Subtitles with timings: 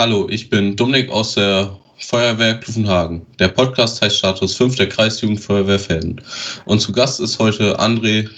[0.00, 3.26] Hallo, ich bin Dominik aus der Feuerwehr Klufenhagen.
[3.40, 6.20] Der Podcast heißt Status 5 der Kreisjugendfeuerwehr Felden.
[6.66, 8.28] Und zu Gast ist heute André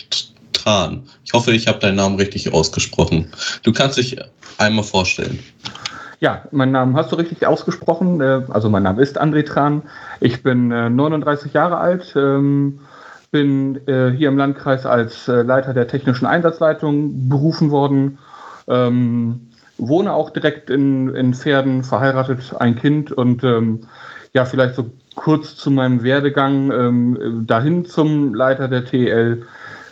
[0.54, 1.03] Tran.
[1.23, 3.31] Ich hoffe, ich habe deinen Namen richtig ausgesprochen.
[3.62, 4.17] Du kannst dich
[4.57, 5.38] einmal vorstellen.
[6.21, 8.22] Ja, meinen Namen hast du richtig ausgesprochen.
[8.22, 9.83] Äh, also mein Name ist André Tran.
[10.21, 12.81] Ich bin 39 äh, Jahre alt, ähm,
[13.33, 18.16] bin äh, hier im Landkreis als Leiter der technischen Einsatzleitung berufen worden.
[18.66, 19.49] Ähm,
[19.80, 23.80] wohne auch direkt in, in Pferden, verheiratet, ein Kind und ähm,
[24.33, 29.43] ja, vielleicht so kurz zu meinem Werdegang ähm, dahin zum Leiter der TL.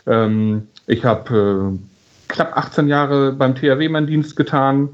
[0.06, 4.91] Ähm, ich habe äh, knapp 18 Jahre beim THW meinen Dienst getan,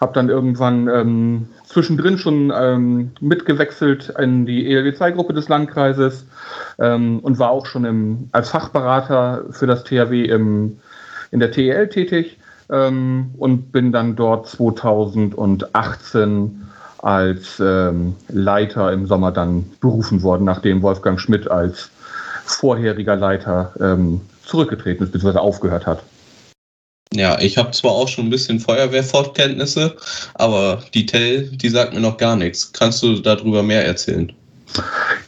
[0.00, 6.26] habe dann irgendwann ähm, zwischendrin schon ähm, mitgewechselt in die ELW-2-Gruppe des Landkreises
[6.78, 10.78] ähm, und war auch schon im, als Fachberater für das THW im,
[11.30, 12.38] in der TEL tätig
[12.72, 16.66] ähm, und bin dann dort 2018
[16.98, 21.90] als ähm, Leiter im Sommer dann berufen worden, nachdem Wolfgang Schmidt als
[22.44, 25.38] vorheriger Leiter ähm, zurückgetreten ist, bzw.
[25.38, 26.02] aufgehört hat.
[27.14, 29.96] Ja, ich habe zwar auch schon ein bisschen Feuerwehrfortkenntnisse,
[30.34, 32.72] aber die Tell, die sagt mir noch gar nichts.
[32.72, 34.32] Kannst du darüber mehr erzählen?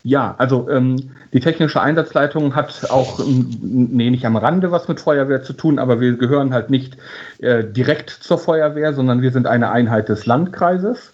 [0.03, 5.43] Ja, also ähm, die technische Einsatzleitung hat auch, nee, nicht am Rande was mit Feuerwehr
[5.43, 6.97] zu tun, aber wir gehören halt nicht
[7.39, 11.13] äh, direkt zur Feuerwehr, sondern wir sind eine Einheit des Landkreises.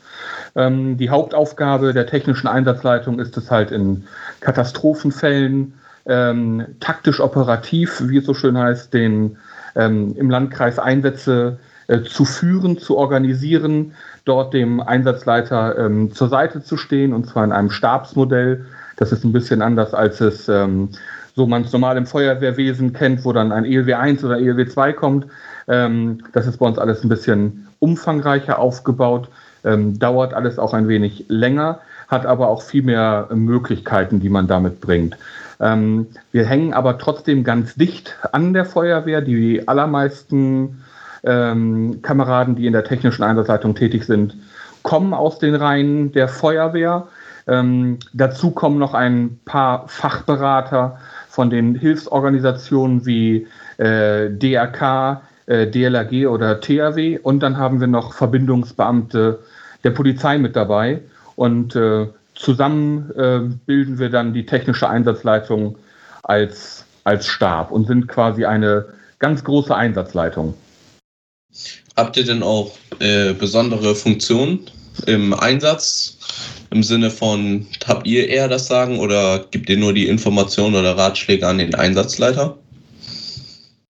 [0.57, 4.05] Ähm, die Hauptaufgabe der technischen Einsatzleitung ist es halt in
[4.41, 5.75] Katastrophenfällen
[6.07, 9.37] ähm, taktisch operativ, wie es so schön heißt, den
[9.77, 11.59] ähm, im Landkreis Einsätze
[11.91, 17.43] äh, zu führen, zu organisieren, dort dem Einsatzleiter ähm, zur Seite zu stehen, und zwar
[17.43, 18.65] in einem Stabsmodell.
[18.97, 20.91] Das ist ein bisschen anders, als es ähm,
[21.35, 24.93] so man es normal im Feuerwehrwesen kennt, wo dann ein ELW 1 oder ELW 2
[24.93, 25.27] kommt.
[25.67, 29.29] Ähm, das ist bei uns alles ein bisschen umfangreicher aufgebaut,
[29.65, 34.47] ähm, dauert alles auch ein wenig länger, hat aber auch viel mehr Möglichkeiten, die man
[34.47, 35.17] damit bringt.
[35.59, 39.23] Ähm, wir hängen aber trotzdem ganz dicht an der Feuerwehr.
[39.23, 40.85] Die allermeisten
[41.25, 44.37] ähm, Kameraden, die in der technischen Einsatzleitung tätig sind,
[44.83, 47.09] kommen aus den Reihen der Feuerwehr.
[47.47, 50.99] Ähm, dazu kommen noch ein paar Fachberater
[51.29, 53.47] von den Hilfsorganisationen wie
[53.79, 57.19] äh, DRK, äh, DLRG oder THW.
[57.19, 59.41] Und dann haben wir noch Verbindungsbeamte
[59.85, 61.01] der Polizei mit dabei.
[61.37, 65.77] Und äh, zusammen äh, bilden wir dann die technische Einsatzleitung
[66.23, 68.87] als, als Stab und sind quasi eine
[69.19, 70.55] ganz große Einsatzleitung.
[71.97, 74.61] Habt ihr denn auch äh, besondere Funktionen
[75.07, 76.17] im Einsatz?
[76.71, 80.97] Im Sinne von, habt ihr eher das Sagen oder gibt ihr nur die Informationen oder
[80.97, 82.57] Ratschläge an den Einsatzleiter?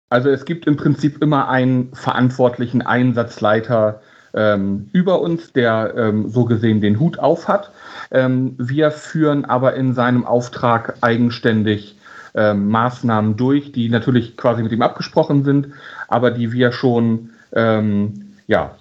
[0.10, 4.02] Also es gibt im Prinzip immer einen verantwortlichen Einsatzleiter
[4.34, 7.72] ähm, über uns, der ähm, so gesehen den Hut auf hat.
[8.12, 11.98] Ähm, wir führen aber in seinem Auftrag eigenständig
[12.36, 15.70] ähm, Maßnahmen durch, die natürlich quasi mit ihm abgesprochen sind,
[16.08, 18.76] aber die wir schon ähm, ja,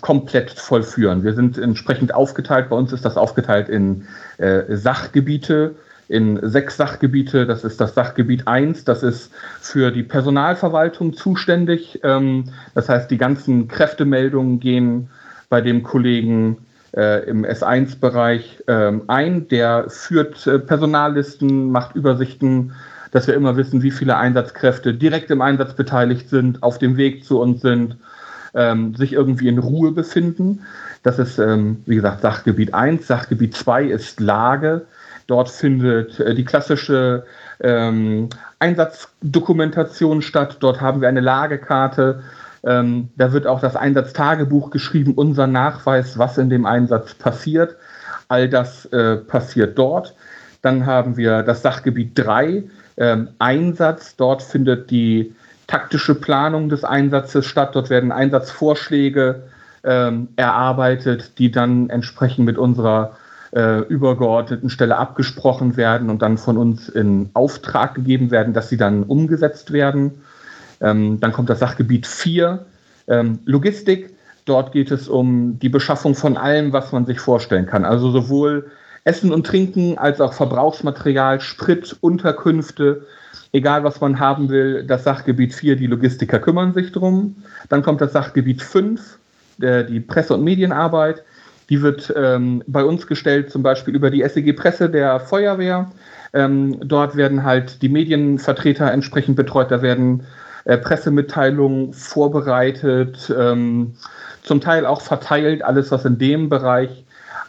[0.00, 1.24] komplett vollführen.
[1.24, 2.68] Wir sind entsprechend aufgeteilt.
[2.68, 4.06] Bei uns ist das aufgeteilt in
[4.38, 5.74] äh, Sachgebiete,
[6.08, 7.46] in sechs Sachgebiete.
[7.46, 12.00] Das ist das Sachgebiet 1, das ist für die Personalverwaltung zuständig.
[12.04, 15.08] Ähm, das heißt, die ganzen Kräftemeldungen gehen
[15.48, 16.58] bei dem Kollegen
[16.96, 19.48] äh, im S1-Bereich äh, ein.
[19.48, 22.72] Der führt äh, Personallisten, macht Übersichten,
[23.12, 27.24] dass wir immer wissen, wie viele Einsatzkräfte direkt im Einsatz beteiligt sind, auf dem Weg
[27.24, 27.96] zu uns sind
[28.56, 30.62] ähm, sich irgendwie in Ruhe befinden.
[31.02, 33.06] Das ist, ähm, wie gesagt, Sachgebiet 1.
[33.06, 34.86] Sachgebiet 2 ist Lage.
[35.26, 37.24] Dort findet äh, die klassische
[37.60, 40.56] ähm, Einsatzdokumentation statt.
[40.60, 42.22] Dort haben wir eine Lagekarte.
[42.64, 47.76] Ähm, da wird auch das Einsatztagebuch geschrieben, unser Nachweis, was in dem Einsatz passiert.
[48.28, 50.14] All das äh, passiert dort.
[50.62, 52.64] Dann haben wir das Sachgebiet 3,
[52.96, 54.16] ähm, Einsatz.
[54.16, 55.34] Dort findet die
[55.66, 57.74] taktische Planung des Einsatzes statt.
[57.74, 59.42] Dort werden Einsatzvorschläge
[59.84, 63.16] ähm, erarbeitet, die dann entsprechend mit unserer
[63.54, 68.76] äh, übergeordneten Stelle abgesprochen werden und dann von uns in Auftrag gegeben werden, dass sie
[68.76, 70.22] dann umgesetzt werden.
[70.80, 72.64] Ähm, dann kommt das Sachgebiet 4,
[73.08, 74.14] ähm, Logistik.
[74.44, 77.84] Dort geht es um die Beschaffung von allem, was man sich vorstellen kann.
[77.84, 78.70] Also sowohl
[79.04, 83.06] Essen und Trinken als auch Verbrauchsmaterial, Sprit, Unterkünfte,
[83.52, 87.36] egal was man haben will, das Sachgebiet 4, die Logistiker kümmern sich drum.
[87.68, 89.18] Dann kommt das Sachgebiet 5,
[89.58, 91.24] der, die Presse- und Medienarbeit.
[91.68, 95.90] Die wird ähm, bei uns gestellt, zum Beispiel über die SEG Presse der Feuerwehr.
[96.32, 99.70] Ähm, dort werden halt die Medienvertreter entsprechend betreut.
[99.70, 100.24] Da werden
[100.64, 103.94] äh, Pressemitteilungen vorbereitet, ähm,
[104.42, 107.04] zum Teil auch verteilt, alles, was in dem Bereich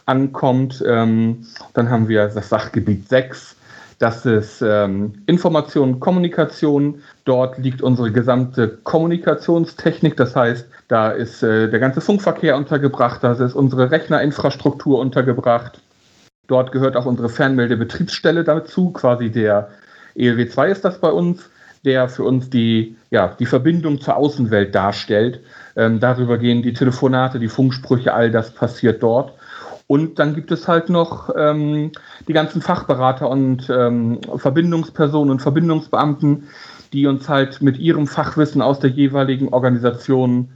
[0.06, 0.82] ankommt.
[0.86, 3.56] Ähm, dann haben wir das Sachgebiet 6.
[3.98, 7.02] Das ist ähm, Information, Kommunikation.
[7.24, 10.16] Dort liegt unsere gesamte Kommunikationstechnik.
[10.16, 15.80] Das heißt, da ist äh, der ganze Funkverkehr untergebracht, da ist unsere Rechnerinfrastruktur untergebracht.
[16.46, 19.68] Dort gehört auch unsere Fernmeldebetriebsstelle dazu, quasi der
[20.14, 21.50] ELW 2 ist das bei uns,
[21.84, 25.40] der für uns die, ja, die Verbindung zur Außenwelt darstellt.
[25.76, 29.34] Ähm, darüber gehen die Telefonate, die Funksprüche, all das passiert dort.
[29.88, 31.92] Und dann gibt es halt noch ähm,
[32.28, 36.44] die ganzen Fachberater und ähm, Verbindungspersonen und Verbindungsbeamten,
[36.92, 40.50] die uns halt mit ihrem Fachwissen aus der jeweiligen Organisation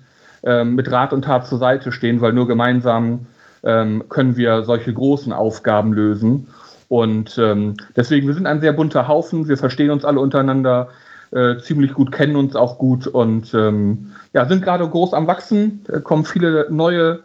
[0.45, 3.27] ähm, mit Rat und Tat zur Seite stehen, weil nur gemeinsam
[3.63, 6.49] ähm, können wir solche großen Aufgaben lösen.
[6.89, 10.89] Und ähm, deswegen, wir sind ein sehr bunter Haufen, wir verstehen uns alle untereinander
[11.31, 15.87] äh, ziemlich gut, kennen uns auch gut und ähm, ja, sind gerade groß am Wachsen,
[15.89, 17.21] äh, kommen viele neue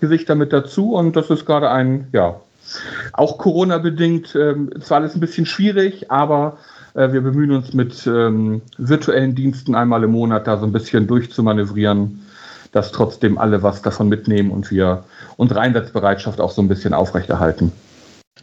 [0.00, 2.40] Gesichter mit dazu und das ist gerade ein, ja,
[3.12, 6.58] auch Corona-bedingt, ähm, zwar alles ein bisschen schwierig, aber
[6.94, 11.06] äh, wir bemühen uns mit ähm, virtuellen Diensten einmal im Monat da so ein bisschen
[11.06, 12.26] durchzumanövrieren,
[12.72, 15.04] dass trotzdem alle was davon mitnehmen und wir
[15.36, 17.72] unsere Einsatzbereitschaft auch so ein bisschen aufrechterhalten.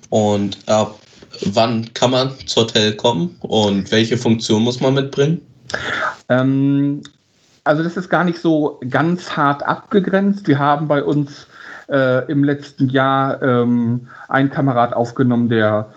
[0.10, 1.00] Und ab
[1.46, 5.42] wann kann man zur Hotel kommen und welche Funktion muss man mitbringen?
[6.30, 7.02] Ähm,
[7.68, 10.48] also das ist gar nicht so ganz hart abgegrenzt.
[10.48, 11.48] Wir haben bei uns
[11.90, 15.88] äh, im letzten Jahr ähm, einen Kamerad aufgenommen, der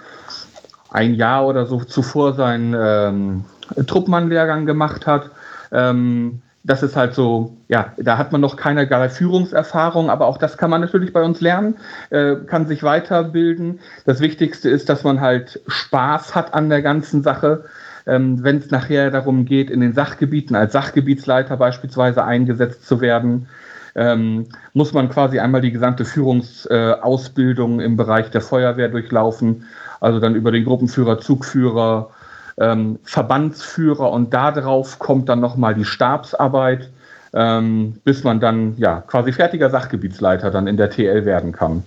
[0.91, 3.45] ein Jahr oder so zuvor seinen ähm,
[3.87, 5.31] Truppmann-Lehrgang gemacht hat.
[5.73, 10.59] Ähm, das ist halt so, ja, da hat man noch keinerlei Führungserfahrung, aber auch das
[10.59, 11.77] kann man natürlich bei uns lernen,
[12.11, 13.81] äh, kann sich weiterbilden.
[14.05, 17.65] Das Wichtigste ist, dass man halt Spaß hat an der ganzen Sache
[18.11, 23.47] ähm, wenn es nachher darum geht, in den Sachgebieten als Sachgebietsleiter beispielsweise eingesetzt zu werden,
[23.95, 29.65] ähm, muss man quasi einmal die gesamte Führungsausbildung äh, im Bereich der Feuerwehr durchlaufen,
[30.01, 32.11] also dann über den Gruppenführer, Zugführer,
[32.59, 36.91] ähm, Verbandsführer und darauf kommt dann nochmal die Stabsarbeit,
[37.33, 41.85] ähm, bis man dann ja quasi fertiger Sachgebietsleiter dann in der TL werden kann.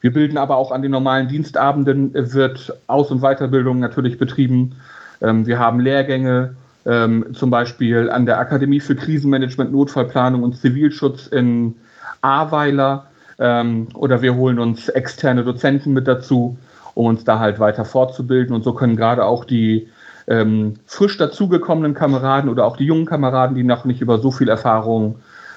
[0.00, 4.76] Wir bilden aber auch an den normalen Dienstabenden, wird Aus- und Weiterbildung natürlich betrieben.
[5.24, 6.56] Ähm, wir haben Lehrgänge,
[6.86, 11.76] ähm, zum Beispiel an der Akademie für Krisenmanagement, Notfallplanung und Zivilschutz in
[12.20, 13.06] Ahrweiler.
[13.38, 16.58] Ähm, oder wir holen uns externe Dozenten mit dazu,
[16.94, 18.54] um uns da halt weiter fortzubilden.
[18.54, 19.88] Und so können gerade auch die
[20.26, 24.48] ähm, frisch dazugekommenen Kameraden oder auch die jungen Kameraden, die noch nicht über so viel
[24.48, 25.16] Erfahrung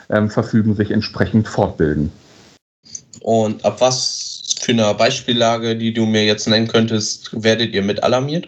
[0.10, 2.12] ähm, verfügen, sich entsprechend fortbilden.
[3.22, 8.04] Und ab was für einer Beispiellage, die du mir jetzt nennen könntest, werdet ihr mit
[8.04, 8.48] alarmiert?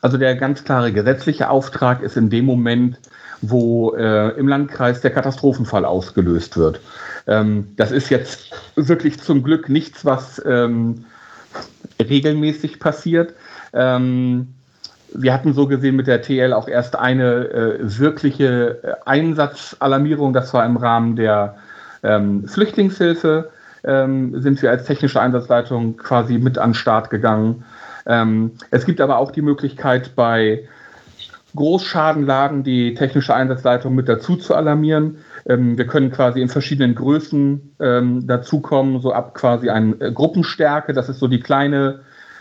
[0.00, 2.98] Also der ganz klare gesetzliche Auftrag ist in dem Moment,
[3.42, 6.80] wo äh, im Landkreis der Katastrophenfall ausgelöst wird.
[7.26, 11.04] Ähm, das ist jetzt wirklich zum Glück nichts, was ähm,
[12.00, 13.34] regelmäßig passiert.
[13.72, 14.48] Ähm,
[15.12, 20.32] wir hatten so gesehen mit der TL auch erst eine äh, wirkliche Einsatzalarmierung.
[20.32, 21.56] Das war im Rahmen der
[22.02, 23.50] ähm, Flüchtlingshilfe.
[23.84, 27.64] Ähm, sind wir als technische Einsatzleitung quasi mit an den Start gegangen.
[28.06, 30.68] Ähm, es gibt aber auch die Möglichkeit, bei
[31.56, 35.18] Großschadenlagen die technische Einsatzleitung mit dazu zu alarmieren.
[35.48, 40.92] Ähm, wir können quasi in verschiedenen Größen ähm, dazukommen, so ab quasi eine äh, Gruppenstärke,
[40.92, 42.00] das ist so die kleine,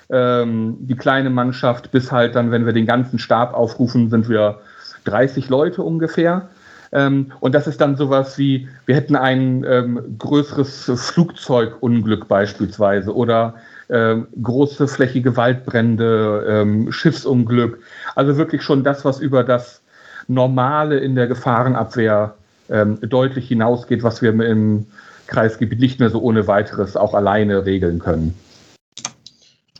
[0.10, 4.60] ähm, die kleine Mannschaft, bis halt dann, wenn wir den ganzen Stab aufrufen, sind wir
[5.05, 6.50] 30 Leute ungefähr.
[6.91, 13.55] Ähm, und das ist dann sowas wie, wir hätten ein ähm, größeres Flugzeugunglück beispielsweise oder
[13.88, 17.80] äh, große flächige Waldbrände, ähm, Schiffsunglück.
[18.15, 19.82] Also wirklich schon das, was über das
[20.27, 22.36] Normale in der Gefahrenabwehr
[22.70, 24.88] ähm, deutlich hinausgeht, was wir im
[25.27, 28.34] Kreisgebiet nicht mehr so ohne weiteres auch alleine regeln können.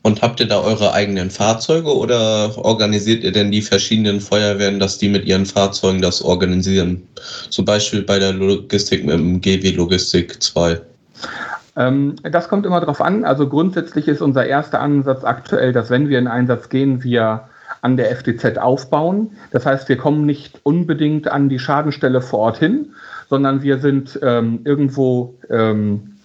[0.06, 5.00] Und habt ihr da eure eigenen Fahrzeuge oder organisiert ihr denn die verschiedenen Feuerwehren, dass
[5.00, 7.02] die mit ihren Fahrzeugen das organisieren?
[7.50, 10.80] Zum Beispiel bei der Logistik mit dem GW Logistik 2.
[11.76, 13.26] Ähm, das kommt immer darauf an.
[13.26, 17.50] Also grundsätzlich ist unser erster Ansatz aktuell, dass wenn wir in Einsatz gehen, wir
[17.82, 19.32] an der FDZ aufbauen.
[19.52, 22.94] Das heißt, wir kommen nicht unbedingt an die Schadenstelle vor Ort hin,
[23.30, 26.18] sondern wir sind ähm, irgendwo ähm,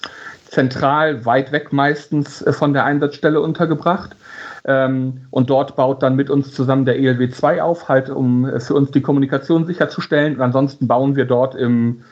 [0.47, 4.16] zentral, weit weg meistens äh, von der Einsatzstelle untergebracht.
[4.64, 8.61] Ähm, und dort baut dann mit uns zusammen der ELW 2 auf, halt um äh,
[8.61, 10.37] für uns die Kommunikation sicherzustellen.
[10.37, 12.02] Und ansonsten bauen wir dort im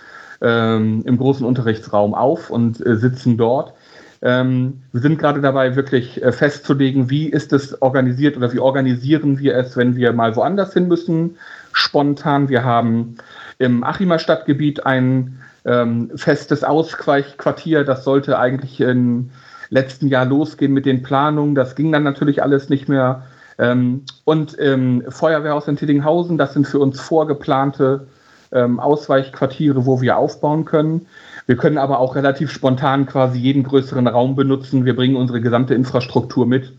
[0.40, 3.74] ähm, im großen Unterrichtsraum auf und äh, sitzen dort.
[4.20, 9.38] Ähm, wir sind gerade dabei, wirklich äh, festzulegen, wie ist es organisiert oder wie organisieren
[9.38, 11.36] wir es, wenn wir mal woanders hin müssen,
[11.72, 12.48] spontan.
[12.48, 13.16] Wir haben
[13.58, 17.84] im Achimer Stadtgebiet ein ähm, festes Ausweichquartier.
[17.84, 19.30] Das sollte eigentlich im
[19.70, 21.54] letzten Jahr losgehen mit den Planungen.
[21.54, 23.22] Das ging dann natürlich alles nicht mehr.
[23.58, 28.06] Ähm, und im Feuerwehrhaus in Tillinghausen, das sind für uns vorgeplante
[28.52, 31.06] ähm, Ausweichquartiere, wo wir aufbauen können.
[31.46, 34.84] Wir können aber auch relativ spontan quasi jeden größeren Raum benutzen.
[34.84, 36.72] Wir bringen unsere gesamte Infrastruktur mit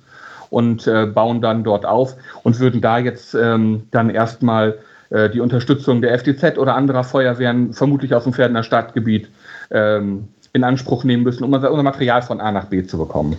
[0.50, 4.78] und äh, bauen dann dort auf und würden da jetzt ähm, dann erstmal
[5.10, 9.30] äh, die Unterstützung der FDZ oder anderer Feuerwehren, vermutlich aus dem Pferdener Stadtgebiet,
[9.72, 13.38] ähm, in Anspruch nehmen müssen, um unser Material von A nach B zu bekommen.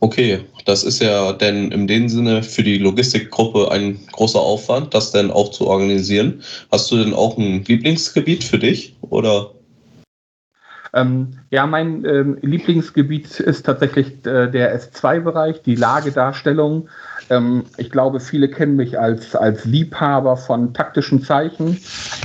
[0.00, 5.10] Okay, das ist ja denn in dem Sinne für die Logistikgruppe ein großer Aufwand, das
[5.10, 6.42] denn auch zu organisieren.
[6.70, 9.52] Hast du denn auch ein Lieblingsgebiet für dich oder?
[10.92, 16.88] Ähm, ja, mein ähm, Lieblingsgebiet ist tatsächlich äh, der S2-Bereich, die Lagedarstellung.
[17.28, 21.78] Ähm, ich glaube, viele kennen mich als, als Liebhaber von taktischen Zeichen.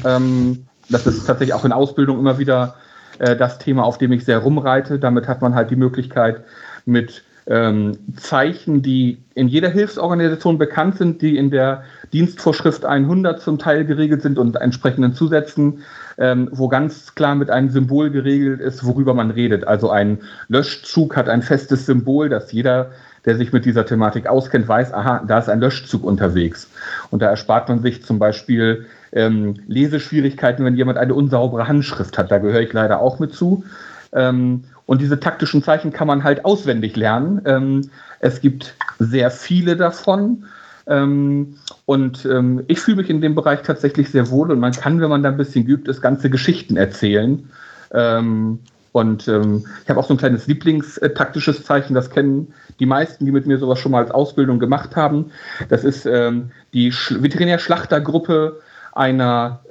[0.05, 2.75] Ähm, das ist tatsächlich auch in Ausbildung immer wieder
[3.19, 4.99] äh, das Thema, auf dem ich sehr rumreite.
[4.99, 6.43] Damit hat man halt die Möglichkeit,
[6.85, 13.59] mit ähm, Zeichen, die in jeder Hilfsorganisation bekannt sind, die in der Dienstvorschrift 100 zum
[13.59, 15.83] Teil geregelt sind und entsprechenden Zusätzen,
[16.17, 19.67] ähm, wo ganz klar mit einem Symbol geregelt ist, worüber man redet.
[19.67, 22.91] Also ein Löschzug hat ein festes Symbol, das jeder,
[23.25, 26.69] der sich mit dieser Thematik auskennt, weiß, aha, da ist ein Löschzug unterwegs.
[27.09, 32.31] Und da erspart man sich zum Beispiel ähm, Leseschwierigkeiten, wenn jemand eine unsaubere Handschrift hat.
[32.31, 33.65] Da gehöre ich leider auch mit zu.
[34.13, 37.41] Ähm, und diese taktischen Zeichen kann man halt auswendig lernen.
[37.45, 40.45] Ähm, es gibt sehr viele davon.
[40.87, 44.99] Ähm, und ähm, ich fühle mich in dem Bereich tatsächlich sehr wohl und man kann,
[44.99, 47.49] wenn man da ein bisschen geübt ist, ganze Geschichten erzählen.
[47.93, 48.59] Ähm,
[48.91, 53.31] und ähm, ich habe auch so ein kleines Lieblingstaktisches Zeichen, das kennen die meisten, die
[53.31, 55.31] mit mir sowas schon mal als Ausbildung gemacht haben.
[55.69, 58.59] Das ist ähm, die Sch Veterinärschlachtergruppe
[58.93, 59.61] einer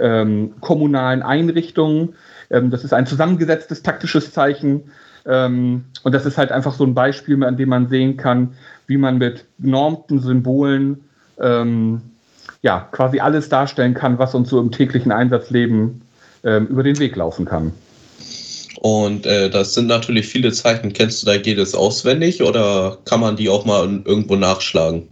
[0.61, 2.15] kommunalen Einrichtung.
[2.49, 4.85] Das ist ein zusammengesetztes taktisches Zeichen.
[5.27, 8.55] Ähm, und das ist halt einfach so ein Beispiel, an dem man sehen kann,
[8.87, 11.01] wie man mit normten Symbolen
[11.41, 12.03] ähm,
[12.63, 16.03] ja quasi alles darstellen kann, was uns so im täglichen Einsatzleben
[16.45, 17.73] ähm, über den Weg laufen kann.
[18.81, 20.93] Und äh, das sind natürlich viele Zeichen.
[20.93, 25.07] Kennst du da jedes auswendig oder kann man die auch mal irgendwo nachschlagen?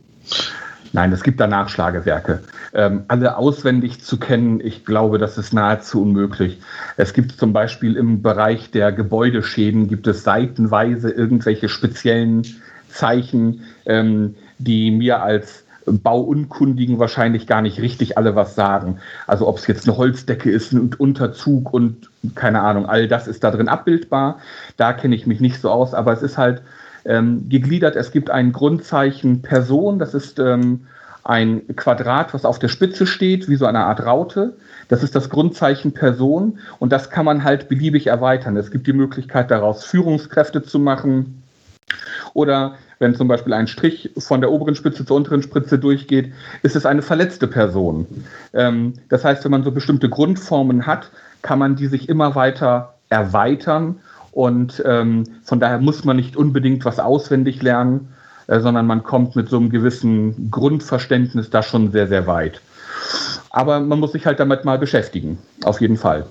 [0.93, 2.41] Nein, es gibt da Nachschlagewerke.
[2.73, 6.59] Ähm, alle auswendig zu kennen, ich glaube, das ist nahezu unmöglich.
[6.97, 12.43] Es gibt zum Beispiel im Bereich der Gebäudeschäden, gibt es seitenweise irgendwelche speziellen
[12.89, 18.99] Zeichen, ähm, die mir als Bauunkundigen wahrscheinlich gar nicht richtig alle was sagen.
[19.27, 23.45] Also ob es jetzt eine Holzdecke ist, ein Unterzug und keine Ahnung, all das ist
[23.45, 24.39] da drin abbildbar.
[24.77, 26.63] Da kenne ich mich nicht so aus, aber es ist halt
[27.09, 27.97] ähm, gegliedert.
[27.97, 30.87] Es gibt ein Grundzeichen Person, das ist ähm,
[31.25, 34.57] ein Quadrat, was auf der Spitze steht, wie so eine Art Raute.
[34.89, 38.57] Das ist das Grundzeichen Person und das kann man halt beliebig erweitern.
[38.57, 41.43] Es gibt die Möglichkeit daraus Führungskräfte zu machen
[42.35, 46.77] oder wenn zum Beispiel ein Strich von der oberen Spitze zur unteren Spitze durchgeht, ist
[46.77, 48.07] es eine verletzte Person.
[48.53, 51.11] Ähm, das heißt, wenn man so bestimmte Grundformen hat,
[51.43, 54.01] kann man die sich immer weiter erweitern
[54.39, 58.15] und ähm, von daher muss man nicht unbedingt was auswendig lernen,
[58.47, 62.61] äh, sondern man kommt mit so einem gewissen Grundverständnis da schon sehr, sehr weit.
[63.51, 66.25] Aber man muss sich halt damit mal beschäftigen, auf jeden Fall.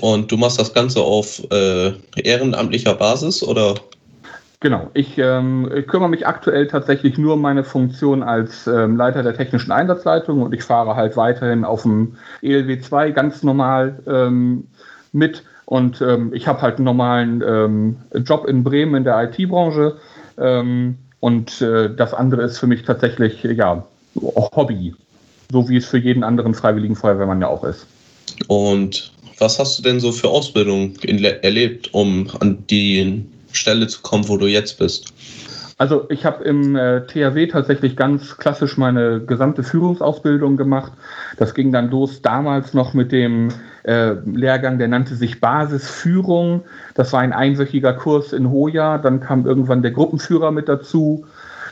[0.00, 3.76] Und du machst das Ganze auf äh, ehrenamtlicher Basis oder?
[4.58, 9.22] Genau, ich, ähm, ich, kümmere mich aktuell tatsächlich nur um meine Funktion als ähm, Leiter
[9.22, 14.66] der technischen Einsatzleitung und ich fahre halt weiterhin auf dem ELW 2 ganz normal ähm,
[15.12, 19.98] mit und ähm, ich habe halt einen normalen ähm, Job in Bremen in der IT-Branche.
[20.36, 23.86] Ähm, und äh, das andere ist für mich tatsächlich ja
[24.16, 24.96] Hobby,
[25.52, 27.86] so wie es für jeden anderen freiwilligen Feuerwehrmann ja auch ist.
[28.48, 34.28] Und was hast du denn so für Ausbildung erlebt, um an die Stelle zu kommen,
[34.28, 35.14] wo du jetzt bist?
[35.78, 40.90] Also ich habe im äh, THW tatsächlich ganz klassisch meine gesamte Führungsausbildung gemacht.
[41.36, 43.50] Das ging dann los damals noch mit dem
[43.84, 46.62] äh, Lehrgang, der nannte sich Basisführung.
[46.94, 48.98] Das war ein einwöchiger Kurs in Hoja.
[48.98, 51.24] Dann kam irgendwann der Gruppenführer mit dazu.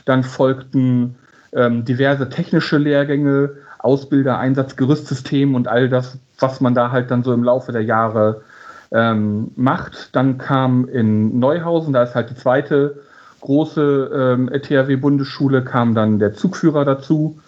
[0.05, 1.15] Dann folgten
[1.53, 7.33] ähm, diverse technische Lehrgänge, Ausbilder, Einsatzgerüstsystem und all das, was man da halt dann so
[7.33, 8.41] im Laufe der Jahre
[8.91, 10.15] ähm, macht.
[10.15, 12.99] Dann kam in Neuhausen, da ist halt die zweite
[13.41, 17.39] große ähm, THW-Bundesschule kam dann der Zugführer dazu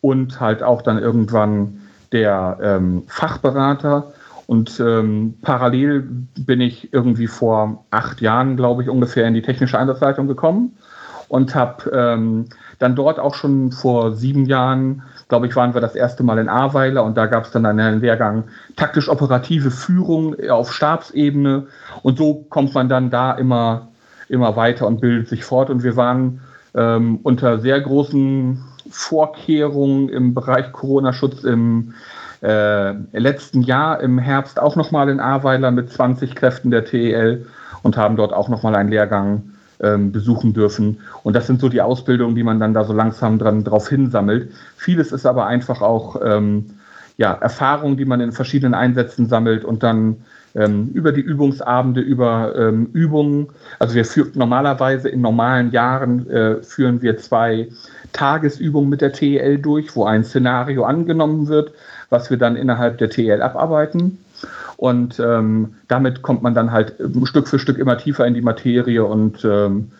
[0.00, 1.80] und halt auch dann irgendwann
[2.12, 4.12] der ähm, Fachberater.
[4.46, 9.78] Und ähm, parallel bin ich irgendwie vor acht Jahren, glaube ich, ungefähr in die technische
[9.78, 10.76] Einsatzleitung gekommen
[11.28, 12.46] und habe ähm,
[12.78, 16.48] dann dort auch schon vor sieben Jahren, glaube ich, waren wir das erste Mal in
[16.48, 18.44] Ahrweiler und da gab es dann einen Lehrgang
[18.76, 21.66] taktisch-operative Führung auf Stabsebene
[22.02, 23.88] und so kommt man dann da immer,
[24.28, 26.40] immer weiter und bildet sich fort und wir waren
[26.74, 31.94] ähm, unter sehr großen Vorkehrungen im Bereich Corona-Schutz im
[32.42, 37.46] äh, letzten Jahr im Herbst auch nochmal in Ahrweiler mit 20 Kräften der TEL
[37.82, 39.42] und haben dort auch nochmal einen Lehrgang
[39.80, 41.00] ähm, besuchen dürfen.
[41.22, 44.52] Und das sind so die Ausbildungen, die man dann da so langsam dran drauf hinsammelt.
[44.76, 46.66] Vieles ist aber einfach auch ähm,
[47.16, 50.18] ja, Erfahrung, die man in verschiedenen Einsätzen sammelt und dann
[50.58, 53.48] ähm, über die Übungsabende, über ähm, Übungen.
[53.78, 57.68] Also wir führen normalerweise in normalen Jahren äh, führen wir zwei
[58.12, 61.72] Tagesübungen mit der TEL durch, wo ein Szenario angenommen wird,
[62.10, 64.18] was wir dann innerhalb der TEL abarbeiten.
[64.76, 69.04] Und ähm, damit kommt man dann halt Stück für Stück immer tiefer in die Materie
[69.04, 69.90] und ähm,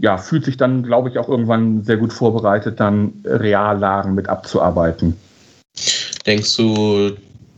[0.00, 5.16] ja, fühlt sich dann, glaube ich, auch irgendwann sehr gut vorbereitet, dann Reallagen mit abzuarbeiten.
[6.24, 7.10] Denkst du,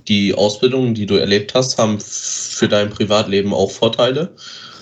[0.09, 4.31] die Ausbildungen, die du erlebt hast, haben für dein Privatleben auch Vorteile?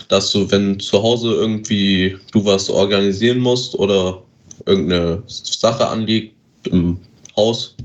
[0.09, 4.23] Dass du, wenn zu Hause irgendwie du was organisieren musst oder
[4.65, 6.99] irgendeine Sache anliegt im
[7.37, 7.77] Haus,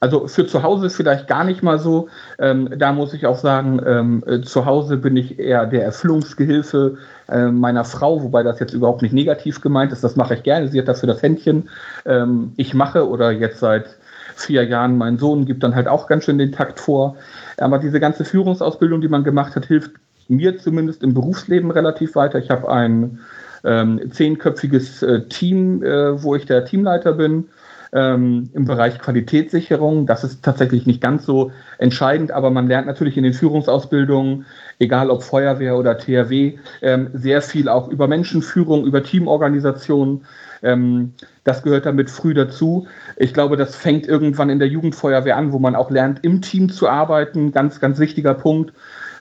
[0.00, 2.08] also für zu Hause vielleicht gar nicht mal so.
[2.38, 6.96] Ähm, da muss ich auch sagen, ähm, äh, zu Hause bin ich eher der Erfüllungsgehilfe
[7.28, 10.02] äh, meiner Frau, wobei das jetzt überhaupt nicht negativ gemeint ist.
[10.02, 10.68] Das mache ich gerne.
[10.68, 11.68] Sie hat dafür das Händchen.
[12.06, 13.96] Ähm, ich mache oder jetzt seit
[14.42, 17.16] vier Jahren mein Sohn gibt dann halt auch ganz schön den Takt vor.
[17.58, 19.92] Aber diese ganze Führungsausbildung, die man gemacht hat, hilft
[20.28, 22.38] mir zumindest im Berufsleben relativ weiter.
[22.38, 23.18] Ich habe ein
[23.64, 27.48] ähm, zehnköpfiges äh, Team, äh, wo ich der Teamleiter bin
[27.92, 30.06] ähm, im Bereich Qualitätssicherung.
[30.06, 34.46] Das ist tatsächlich nicht ganz so entscheidend, aber man lernt natürlich in den Führungsausbildungen,
[34.78, 40.22] egal ob Feuerwehr oder THW, ähm, sehr viel auch über Menschenführung, über Teamorganisation.
[40.62, 41.14] Ähm,
[41.44, 42.86] das gehört damit früh dazu.
[43.16, 46.70] Ich glaube, das fängt irgendwann in der Jugendfeuerwehr an, wo man auch lernt, im Team
[46.70, 47.52] zu arbeiten.
[47.52, 48.72] Ganz, ganz wichtiger Punkt.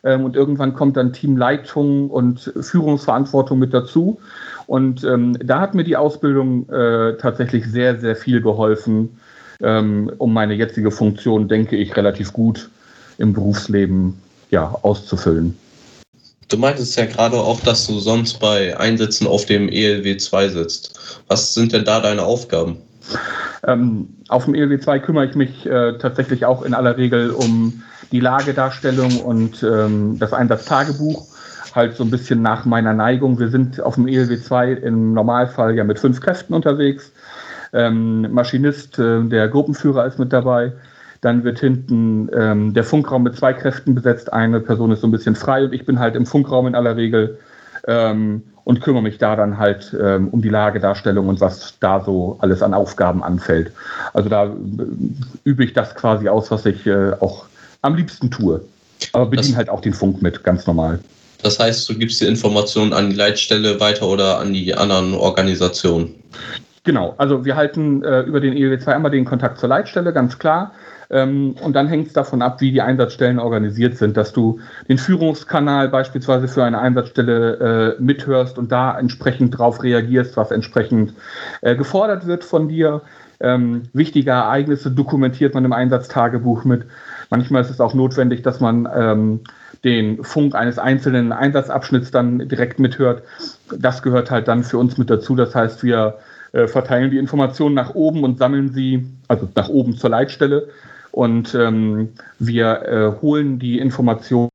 [0.03, 4.19] Ähm, und irgendwann kommt dann Teamleitung und Führungsverantwortung mit dazu.
[4.67, 9.19] Und ähm, da hat mir die Ausbildung äh, tatsächlich sehr, sehr viel geholfen,
[9.62, 12.69] ähm, um meine jetzige Funktion, denke ich, relativ gut
[13.17, 14.19] im Berufsleben
[14.52, 15.58] ja, auszufüllen.
[16.49, 20.99] Du meintest ja gerade auch, dass du sonst bei Einsätzen auf dem ELW 2 sitzt.
[21.27, 22.77] Was sind denn da deine Aufgaben?
[23.67, 27.83] Ähm, auf dem ELW 2 kümmere ich mich äh, tatsächlich auch in aller Regel um
[28.12, 31.27] die Lagedarstellung und ähm, das Einsatztagebuch
[31.75, 33.38] halt so ein bisschen nach meiner Neigung.
[33.38, 37.12] Wir sind auf dem ELW 2 im Normalfall ja mit fünf Kräften unterwegs.
[37.73, 40.73] Ähm, Maschinist, äh, der Gruppenführer ist mit dabei.
[41.21, 44.32] Dann wird hinten ähm, der Funkraum mit zwei Kräften besetzt.
[44.32, 46.95] Eine Person ist so ein bisschen frei und ich bin halt im Funkraum in aller
[46.95, 47.38] Regel
[47.88, 52.38] ähm, und kümmere mich da dann halt ähm, um die Lagedarstellung und was da so
[52.39, 53.71] alles an Aufgaben anfällt.
[54.13, 54.49] Also da äh,
[55.43, 57.45] übe ich das quasi aus, was ich äh, auch
[57.82, 58.62] am liebsten tue.
[59.13, 60.99] Aber bediene halt auch den Funk mit, ganz normal.
[61.41, 66.13] Das heißt, du gibst die Informationen an die Leitstelle weiter oder an die anderen Organisationen?
[66.89, 70.39] Genau, also wir halten äh, über den ELW 2 einmal den Kontakt zur Leitstelle, ganz
[70.39, 70.71] klar.
[71.12, 74.97] Ähm, und dann hängt es davon ab, wie die Einsatzstellen organisiert sind, dass du den
[74.97, 81.13] Führungskanal beispielsweise für eine Einsatzstelle äh, mithörst und da entsprechend drauf reagierst, was entsprechend
[81.62, 83.04] äh, gefordert wird von dir.
[83.39, 86.88] Ähm, wichtige Ereignisse dokumentiert man im Einsatztagebuch mit.
[87.30, 89.41] Manchmal ist es auch notwendig, dass man ähm,
[89.84, 93.21] den Funk eines einzelnen Einsatzabschnitts dann direkt mithört.
[93.78, 95.36] Das gehört halt dann für uns mit dazu.
[95.36, 96.17] Das heißt, wir
[96.51, 100.69] äh, verteilen die Informationen nach oben und sammeln sie, also nach oben zur Leitstelle.
[101.12, 104.49] Und ähm, wir äh, holen die Informationen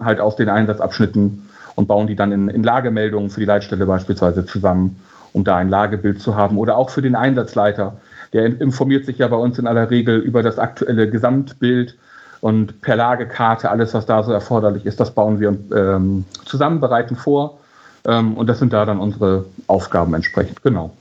[0.00, 4.44] halt aus den Einsatzabschnitten und bauen die dann in, in Lagemeldungen für die Leitstelle beispielsweise
[4.46, 4.96] zusammen,
[5.32, 6.58] um da ein Lagebild zu haben.
[6.58, 8.00] Oder auch für den Einsatzleiter.
[8.32, 11.96] Der informiert sich ja bei uns in aller Regel über das aktuelle Gesamtbild
[12.40, 17.16] und per Lagekarte, alles, was da so erforderlich ist, das bauen wir ähm, zusammen, bereiten
[17.16, 17.58] vor.
[18.06, 20.92] Ähm, und das sind da dann unsere Aufgaben entsprechend, genau.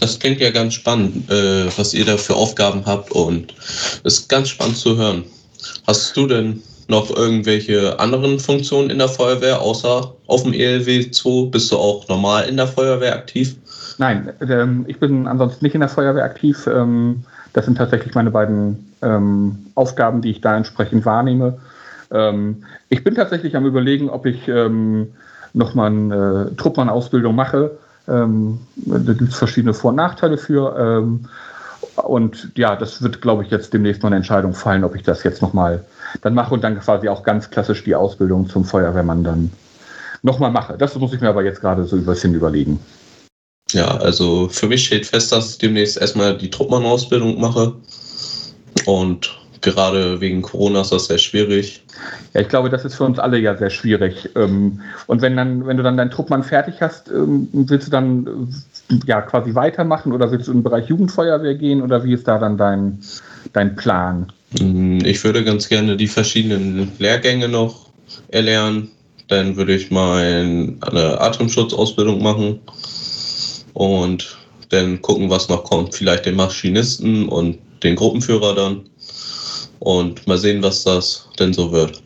[0.00, 3.54] Das klingt ja ganz spannend, äh, was ihr da für Aufgaben habt und
[4.02, 5.24] ist ganz spannend zu hören.
[5.86, 11.50] Hast du denn noch irgendwelche anderen Funktionen in der Feuerwehr, außer auf dem ELW 2?
[11.50, 13.56] Bist du auch normal in der Feuerwehr aktiv?
[13.98, 16.66] Nein, ähm, ich bin ansonsten nicht in der Feuerwehr aktiv.
[16.66, 21.58] Ähm, das sind tatsächlich meine beiden ähm, Aufgaben, die ich da entsprechend wahrnehme.
[22.10, 25.12] Ähm, ich bin tatsächlich am Überlegen, ob ich ähm,
[25.52, 27.78] nochmal eine äh, Truppmann-Ausbildung mache.
[28.08, 30.76] Ähm, da gibt es verschiedene Vor- und Nachteile für.
[30.78, 31.28] Ähm,
[31.96, 35.22] und ja, das wird, glaube ich, jetzt demnächst noch eine Entscheidung fallen, ob ich das
[35.22, 35.84] jetzt nochmal
[36.22, 39.50] dann mache und dann quasi auch ganz klassisch die Ausbildung zum Feuerwehrmann dann
[40.22, 40.76] nochmal mache.
[40.76, 42.80] Das muss ich mir aber jetzt gerade so übers hin überlegen.
[43.72, 47.74] Ja, also für mich steht fest, dass ich demnächst erstmal die Truppmann-Ausbildung mache.
[48.86, 51.82] Und gerade wegen Corona ist das sehr schwierig.
[52.32, 54.30] Ja, ich glaube, das ist für uns alle ja sehr schwierig.
[54.36, 58.48] Ähm, und wenn dann, wenn du dann deinen Truppmann fertig hast, ähm, willst du dann
[58.90, 62.38] äh, ja quasi weitermachen oder willst du im Bereich Jugendfeuerwehr gehen oder wie ist da
[62.38, 62.98] dann dein,
[63.52, 64.32] dein Plan?
[64.60, 67.86] Mm, ich würde ganz gerne die verschiedenen Lehrgänge noch
[68.28, 68.90] erlernen.
[69.28, 72.60] Dann würde ich mal eine Atemschutzausbildung machen
[73.72, 74.36] und
[74.68, 75.94] dann gucken, was noch kommt.
[75.94, 78.82] Vielleicht den Maschinisten und den Gruppenführer dann
[79.84, 82.02] und mal sehen, was das denn so wird.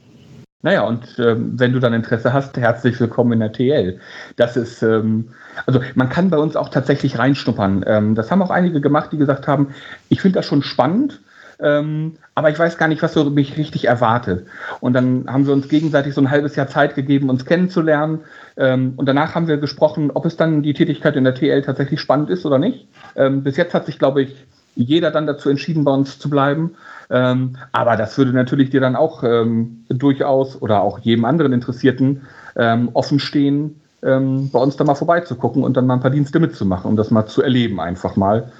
[0.62, 4.00] Naja, und ähm, wenn du dann Interesse hast, herzlich willkommen in der TL.
[4.34, 5.28] Das ist, ähm,
[5.66, 7.84] also man kann bei uns auch tatsächlich reinschnuppern.
[7.86, 9.68] Ähm, das haben auch einige gemacht, die gesagt haben,
[10.08, 11.20] ich finde das schon spannend,
[11.60, 14.46] ähm, aber ich weiß gar nicht, was so mich richtig erwartet.
[14.80, 18.22] Und dann haben wir uns gegenseitig so ein halbes Jahr Zeit gegeben, uns kennenzulernen.
[18.56, 22.00] Ähm, und danach haben wir gesprochen, ob es dann die Tätigkeit in der TL tatsächlich
[22.00, 22.88] spannend ist oder nicht.
[23.14, 24.46] Ähm, bis jetzt hat sich, glaube ich,
[24.78, 26.76] jeder dann dazu entschieden, bei uns zu bleiben.
[27.10, 32.22] Ähm, aber das würde natürlich dir dann auch ähm, durchaus oder auch jedem anderen Interessierten
[32.56, 36.38] ähm, offen stehen, ähm, bei uns da mal vorbeizugucken und dann mal ein paar Dienste
[36.38, 38.52] mitzumachen, um das mal zu erleben, einfach mal,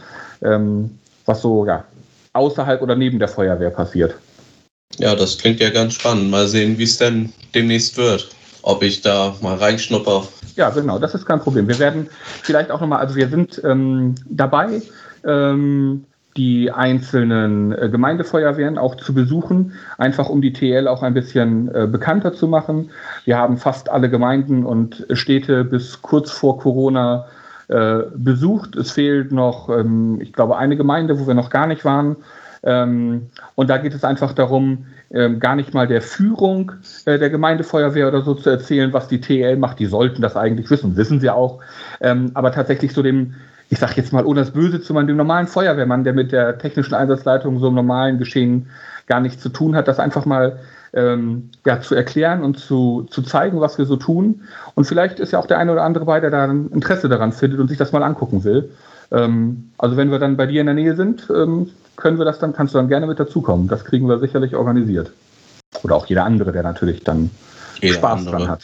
[0.43, 1.85] ähm, was so ja,
[2.33, 4.15] außerhalb oder neben der Feuerwehr passiert.
[4.97, 6.31] Ja, das klingt ja ganz spannend.
[6.31, 8.31] Mal sehen, wie es denn demnächst wird.
[8.63, 10.27] Ob ich da mal reinschnupper.
[10.57, 11.69] Ja, genau, das ist kein Problem.
[11.69, 12.09] Wir werden
[12.43, 14.83] vielleicht auch nochmal, also wir sind ähm, dabei,
[15.25, 16.05] ähm,
[16.39, 21.89] die einzelnen äh, Gemeindefeuerwehren auch zu besuchen, einfach um die TL auch ein bisschen äh,
[21.91, 22.91] bekannter zu machen.
[23.25, 27.27] Wir haben fast alle Gemeinden und Städte bis kurz vor Corona
[27.67, 28.77] äh, besucht.
[28.77, 32.17] Es fehlt noch, ähm, ich glaube, eine Gemeinde, wo wir noch gar nicht waren.
[32.63, 36.73] Ähm, und da geht es einfach darum, ähm, gar nicht mal der Führung
[37.05, 39.81] äh, der Gemeindefeuerwehr oder so zu erzählen, was die TL macht.
[39.81, 41.61] Die sollten das eigentlich wissen, wissen sie auch.
[42.01, 43.35] Ähm, aber tatsächlich so dem,
[43.71, 46.59] ich sage jetzt mal, ohne das Böse zu meinen, dem normalen Feuerwehrmann, der mit der
[46.59, 48.69] technischen Einsatzleitung so im normalen Geschehen
[49.07, 50.59] gar nichts zu tun hat, das einfach mal
[50.95, 54.43] ähm, ja, zu erklären und zu, zu zeigen, was wir so tun.
[54.75, 57.33] Und vielleicht ist ja auch der eine oder andere bei, der da ein Interesse daran
[57.33, 58.71] findet und sich das mal angucken will.
[59.11, 62.39] Ähm, also wenn wir dann bei dir in der Nähe sind, ähm, können wir das
[62.39, 63.69] dann, kannst du dann gerne mit dazukommen.
[63.69, 65.13] Das kriegen wir sicherlich organisiert.
[65.83, 67.31] Oder auch jeder andere, der natürlich dann
[67.81, 68.37] jeder Spaß andere.
[68.37, 68.61] dran hat.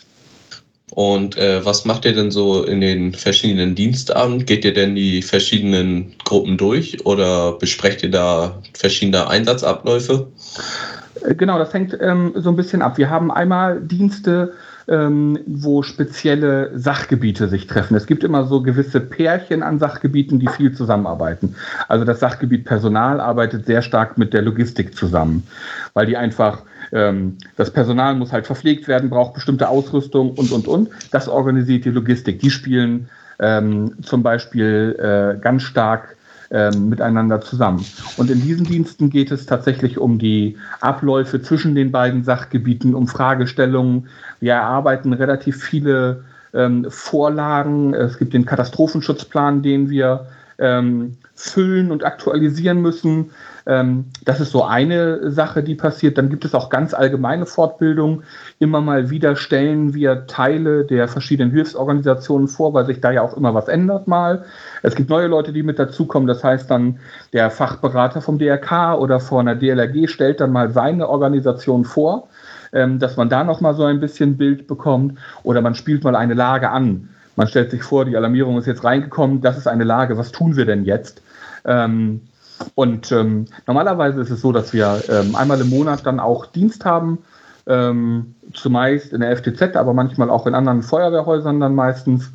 [0.94, 4.46] Und äh, was macht ihr denn so in den verschiedenen Dienstabend?
[4.46, 10.28] Geht ihr denn die verschiedenen Gruppen durch oder besprecht ihr da verschiedene Einsatzabläufe?
[11.22, 12.98] Äh, genau, das hängt ähm, so ein bisschen ab.
[12.98, 14.54] Wir haben einmal Dienste,
[14.86, 17.94] ähm, wo spezielle Sachgebiete sich treffen.
[17.96, 21.56] Es gibt immer so gewisse Pärchen an Sachgebieten, die viel zusammenarbeiten.
[21.88, 25.46] Also das Sachgebiet Personal arbeitet sehr stark mit der Logistik zusammen,
[25.94, 26.62] weil die einfach
[26.92, 30.90] ähm, das Personal muss halt verpflegt werden, braucht bestimmte Ausrüstung und, und, und.
[31.10, 32.40] Das organisiert die Logistik.
[32.40, 36.16] Die spielen ähm, zum Beispiel äh, ganz stark
[36.54, 37.84] ähm, miteinander zusammen.
[38.16, 43.08] Und in diesen Diensten geht es tatsächlich um die Abläufe zwischen den beiden Sachgebieten, um
[43.08, 44.06] Fragestellungen.
[44.38, 46.22] Wir erarbeiten relativ viele
[46.54, 47.92] ähm, Vorlagen.
[47.92, 53.30] Es gibt den Katastrophenschutzplan, den wir ähm, füllen und aktualisieren müssen.
[53.66, 56.18] Ähm, das ist so eine Sache, die passiert.
[56.18, 58.22] Dann gibt es auch ganz allgemeine Fortbildung.
[58.58, 63.36] Immer mal wieder stellen wir Teile der verschiedenen Hilfsorganisationen vor, weil sich da ja auch
[63.36, 64.44] immer was ändert mal.
[64.82, 66.26] Es gibt neue Leute, die mit dazukommen.
[66.26, 66.98] Das heißt dann,
[67.32, 72.28] der Fachberater vom DRK oder von der DLRG stellt dann mal seine Organisation vor,
[72.72, 75.18] ähm, dass man da noch mal so ein bisschen Bild bekommt.
[75.42, 77.08] Oder man spielt mal eine Lage an.
[77.36, 80.56] Man stellt sich vor, die Alarmierung ist jetzt reingekommen, das ist eine Lage, was tun
[80.56, 81.20] wir denn jetzt?
[81.64, 82.20] Ähm,
[82.74, 86.84] und ähm, normalerweise ist es so, dass wir ähm, einmal im Monat dann auch Dienst
[86.84, 87.18] haben,
[87.66, 92.32] ähm, zumeist in der FTZ, aber manchmal auch in anderen Feuerwehrhäusern dann meistens.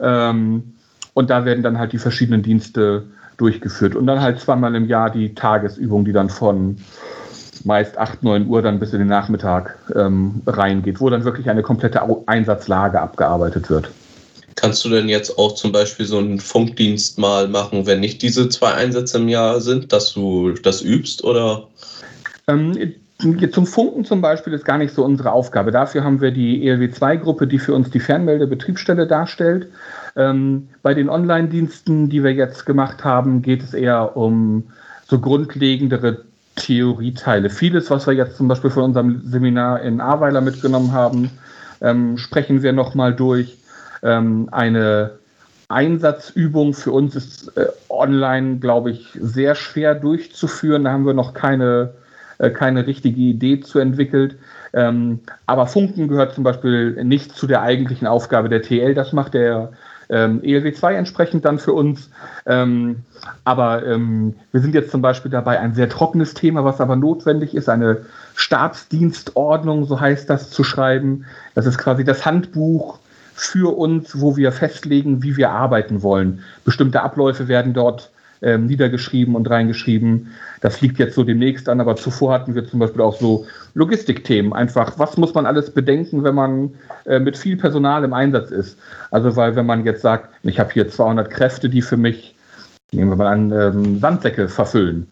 [0.00, 0.74] Ähm,
[1.14, 3.04] und da werden dann halt die verschiedenen Dienste
[3.36, 3.94] durchgeführt.
[3.94, 6.76] Und dann halt zweimal im Jahr die Tagesübung, die dann von
[7.64, 11.62] meist 8, 9 Uhr dann bis in den Nachmittag ähm, reingeht, wo dann wirklich eine
[11.62, 13.90] komplette Einsatzlage abgearbeitet wird.
[14.60, 18.50] Kannst du denn jetzt auch zum Beispiel so einen Funkdienst mal machen, wenn nicht diese
[18.50, 21.66] zwei Einsätze im Jahr sind, dass du das übst oder?
[22.46, 22.92] Ähm,
[23.52, 25.70] zum Funken zum Beispiel ist gar nicht so unsere Aufgabe.
[25.70, 29.68] Dafür haben wir die ELW2-Gruppe, die für uns die Fernmeldebetriebsstelle darstellt.
[30.14, 34.64] Ähm, bei den Online-Diensten, die wir jetzt gemacht haben, geht es eher um
[35.06, 36.24] so grundlegendere
[36.56, 37.48] Theorieteile.
[37.48, 41.30] Vieles, was wir jetzt zum Beispiel von unserem Seminar in Aweiler mitgenommen haben,
[41.80, 43.56] ähm, sprechen wir nochmal durch
[44.02, 45.18] ähm, eine
[45.68, 50.84] Einsatzübung für uns ist äh, online, glaube ich, sehr schwer durchzuführen.
[50.84, 51.94] Da haben wir noch keine,
[52.38, 54.36] äh, keine richtige Idee zu entwickelt.
[54.72, 58.94] Ähm, aber Funken gehört zum Beispiel nicht zu der eigentlichen Aufgabe der TL.
[58.94, 59.70] Das macht der
[60.08, 62.10] ähm, ELW 2 entsprechend dann für uns.
[62.46, 63.04] Ähm,
[63.44, 67.54] aber ähm, wir sind jetzt zum Beispiel dabei, ein sehr trockenes Thema, was aber notwendig
[67.54, 67.98] ist, eine
[68.34, 71.26] Staatsdienstordnung, so heißt das, zu schreiben.
[71.54, 72.98] Das ist quasi das Handbuch
[73.40, 76.40] für uns, wo wir festlegen, wie wir arbeiten wollen.
[76.64, 78.10] Bestimmte Abläufe werden dort
[78.42, 80.28] ähm, niedergeschrieben und reingeschrieben.
[80.60, 84.52] Das liegt jetzt so demnächst an, aber zuvor hatten wir zum Beispiel auch so Logistikthemen.
[84.52, 86.74] Einfach, was muss man alles bedenken, wenn man
[87.06, 88.78] äh, mit viel Personal im Einsatz ist?
[89.10, 92.34] Also, weil wenn man jetzt sagt, ich habe hier 200 Kräfte, die für mich,
[92.92, 95.06] nehmen wir mal an, ähm, Sandsäcke verfüllen,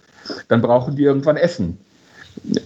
[0.48, 1.78] dann brauchen die irgendwann Essen.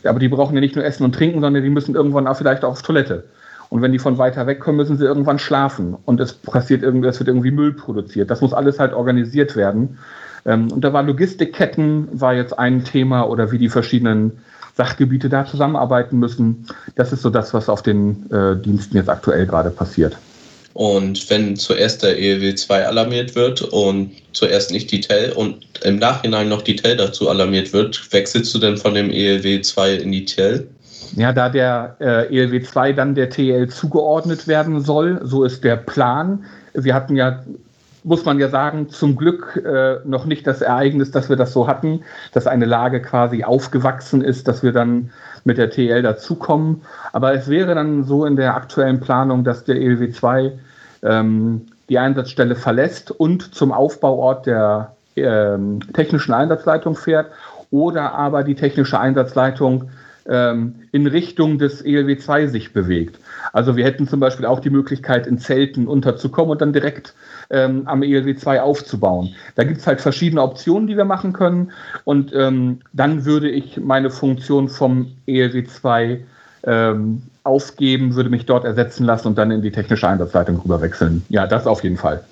[0.02, 2.64] Aber die brauchen ja nicht nur Essen und Trinken, sondern die müssen irgendwann auch vielleicht
[2.64, 3.24] auch auf Toilette.
[3.72, 5.96] Und wenn die von weiter weg kommen, müssen sie irgendwann schlafen.
[6.04, 8.30] Und es passiert irgendwie, es wird irgendwie Müll produziert.
[8.30, 9.96] Das muss alles halt organisiert werden.
[10.44, 14.32] Ähm, und da war Logistikketten, war jetzt ein Thema oder wie die verschiedenen
[14.76, 16.66] Sachgebiete da zusammenarbeiten müssen.
[16.96, 20.18] Das ist so das, was auf den äh, Diensten jetzt aktuell gerade passiert.
[20.74, 25.96] Und wenn zuerst der ELW 2 alarmiert wird und zuerst nicht die TEL und im
[25.96, 30.12] Nachhinein noch die TEL dazu alarmiert wird, wechselst du denn von dem ELW 2 in
[30.12, 30.68] die TEL?
[31.14, 35.76] Ja, da der äh, ELW 2 dann der TL zugeordnet werden soll, so ist der
[35.76, 36.44] Plan.
[36.74, 37.40] Wir hatten ja
[38.04, 41.68] muss man ja sagen, zum Glück äh, noch nicht das Ereignis, dass wir das so
[41.68, 45.10] hatten, dass eine Lage quasi aufgewachsen ist, dass wir dann
[45.44, 46.82] mit der TL dazukommen.
[47.12, 50.52] Aber es wäre dann so in der aktuellen Planung, dass der ELW 2
[51.02, 57.30] ähm, die Einsatzstelle verlässt und zum Aufbauort der ähm, technischen Einsatzleitung fährt
[57.70, 59.90] oder aber die technische Einsatzleitung
[60.24, 63.18] in Richtung des ELW 2 sich bewegt.
[63.52, 67.14] Also wir hätten zum Beispiel auch die Möglichkeit, in Zelten unterzukommen und dann direkt
[67.50, 69.34] ähm, am ELW 2 aufzubauen.
[69.56, 71.72] Da gibt es halt verschiedene Optionen, die wir machen können.
[72.04, 76.24] Und ähm, dann würde ich meine Funktion vom ELW 2
[76.64, 81.24] ähm, aufgeben, würde mich dort ersetzen lassen und dann in die technische Einsatzleitung rüber wechseln.
[81.28, 82.24] Ja, das auf jeden Fall.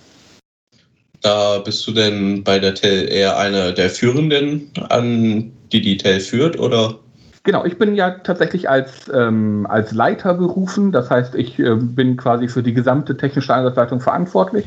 [1.23, 6.21] Da bist du denn bei der TEL eher einer der Führenden, an die die TEL
[6.21, 6.99] führt, oder?
[7.43, 10.93] Genau, ich bin ja tatsächlich als, ähm, als Leiter berufen.
[10.93, 14.67] Das heißt, ich äh, bin quasi für die gesamte technische Einsatzleitung verantwortlich.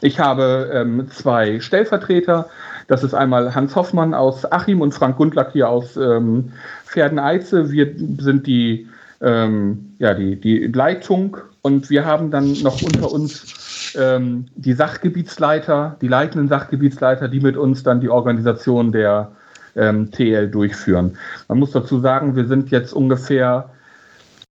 [0.00, 2.48] Ich habe ähm, zwei Stellvertreter.
[2.86, 6.52] Das ist einmal Hans Hoffmann aus Achim und Frank Gundlach hier aus ähm,
[6.86, 7.70] Pferdeneize.
[7.70, 8.88] Wir sind die,
[9.20, 15.96] ähm, ja, die, die Leitung und wir haben dann noch unter uns ähm, die Sachgebietsleiter,
[16.00, 19.32] die leitenden Sachgebietsleiter, die mit uns dann die Organisation der
[19.76, 21.16] ähm, TL durchführen.
[21.48, 23.70] Man muss dazu sagen, wir sind jetzt ungefähr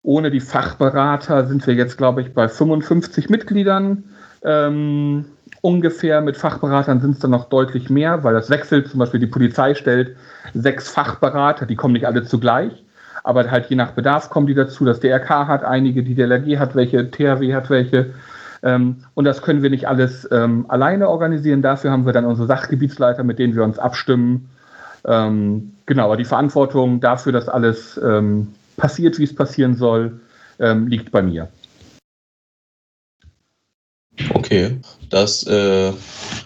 [0.03, 4.03] ohne die Fachberater sind wir jetzt, glaube ich, bei 55 Mitgliedern.
[4.43, 5.25] Ähm,
[5.61, 8.89] ungefähr mit Fachberatern sind es dann noch deutlich mehr, weil das wechselt.
[8.89, 10.17] Zum Beispiel die Polizei stellt
[10.53, 12.83] sechs Fachberater, die kommen nicht alle zugleich,
[13.23, 14.83] aber halt je nach Bedarf kommen die dazu.
[14.83, 18.13] Das DRK hat einige, die DLRG hat welche, THW hat welche.
[18.61, 21.61] Ähm, und das können wir nicht alles ähm, alleine organisieren.
[21.61, 24.49] Dafür haben wir dann unsere Sachgebietsleiter, mit denen wir uns abstimmen
[25.05, 30.19] ähm, genau, aber die Verantwortung dafür, dass alles ähm, passiert, wie es passieren soll,
[30.59, 31.49] ähm, liegt bei mir.
[34.33, 34.77] Okay,
[35.09, 35.91] das äh,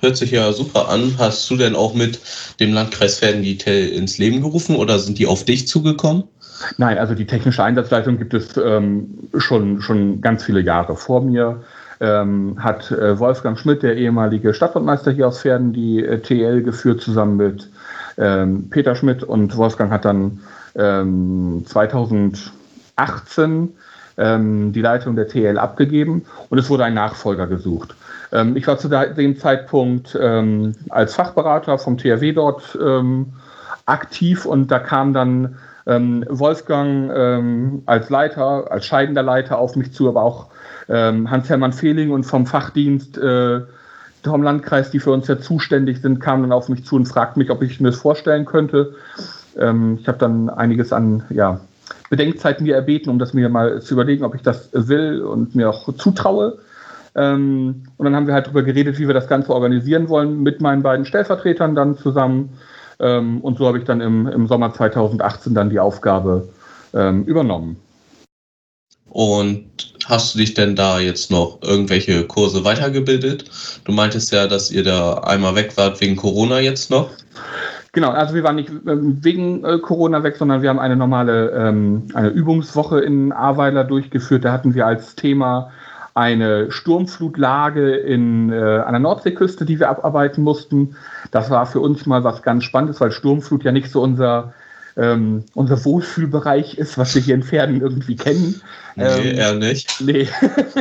[0.02, 1.15] hört sich ja super an.
[1.17, 2.20] Hast du denn auch mit
[2.60, 6.24] dem Landkreis Verden-Gitel ins Leben gerufen oder sind die auf dich zugekommen?
[6.78, 11.63] Nein, also die technische Einsatzleitung gibt es ähm, schon, schon ganz viele Jahre vor mir.
[11.99, 17.01] Ähm, hat äh, Wolfgang Schmidt, der ehemalige Stadtwaldmeister hier aus Pferden, die äh, TL geführt,
[17.01, 17.71] zusammen mit
[18.17, 20.39] ähm, Peter Schmidt und Wolfgang hat dann
[20.75, 23.69] ähm, 2018
[24.17, 27.95] ähm, die Leitung der TL abgegeben und es wurde ein Nachfolger gesucht.
[28.31, 32.77] Ähm, ich war zu dem Zeitpunkt ähm, als Fachberater vom THW dort
[33.86, 35.55] aktiv und da kam dann
[35.88, 40.47] Wolfgang als Leiter, als scheidender Leiter auf mich zu, aber auch
[40.89, 43.62] Hans-Hermann Fehling und vom Fachdienst äh,
[44.28, 47.41] vom Landkreis, die für uns ja zuständig sind, kamen dann auf mich zu und fragten
[47.41, 48.95] mich, ob ich mir das vorstellen könnte.
[49.58, 51.60] Ähm, ich habe dann einiges an ja,
[52.10, 55.69] Bedenkzeit mir erbeten, um das mir mal zu überlegen, ob ich das will und mir
[55.69, 56.60] auch zutraue.
[57.15, 60.62] Ähm, und dann haben wir halt darüber geredet, wie wir das Ganze organisieren wollen, mit
[60.62, 62.50] meinen beiden Stellvertretern dann zusammen.
[62.99, 66.49] Ähm, und so habe ich dann im, im Sommer 2018 dann die Aufgabe
[66.93, 67.77] ähm, übernommen.
[69.10, 73.49] Und hast du dich denn da jetzt noch irgendwelche Kurse weitergebildet?
[73.86, 77.10] Du meintest ja, dass ihr da einmal weg wart wegen Corona jetzt noch.
[77.93, 81.49] Genau, also wir waren nicht ähm, wegen äh, Corona weg, sondern wir haben eine normale
[81.51, 84.45] ähm, eine Übungswoche in Ahrweiler durchgeführt.
[84.45, 85.71] Da hatten wir als Thema
[86.17, 90.95] eine Sturmflutlage in, äh, an der Nordseeküste, die wir abarbeiten mussten.
[91.30, 94.53] Das war für uns mal was ganz Spannendes, weil Sturmflut ja nicht so unser
[94.97, 98.62] ähm, unser Wohlfühlbereich ist, was wir hier in Pferden irgendwie kennen.
[98.95, 100.01] Nee, ähm, eher nicht.
[100.01, 100.27] Nee.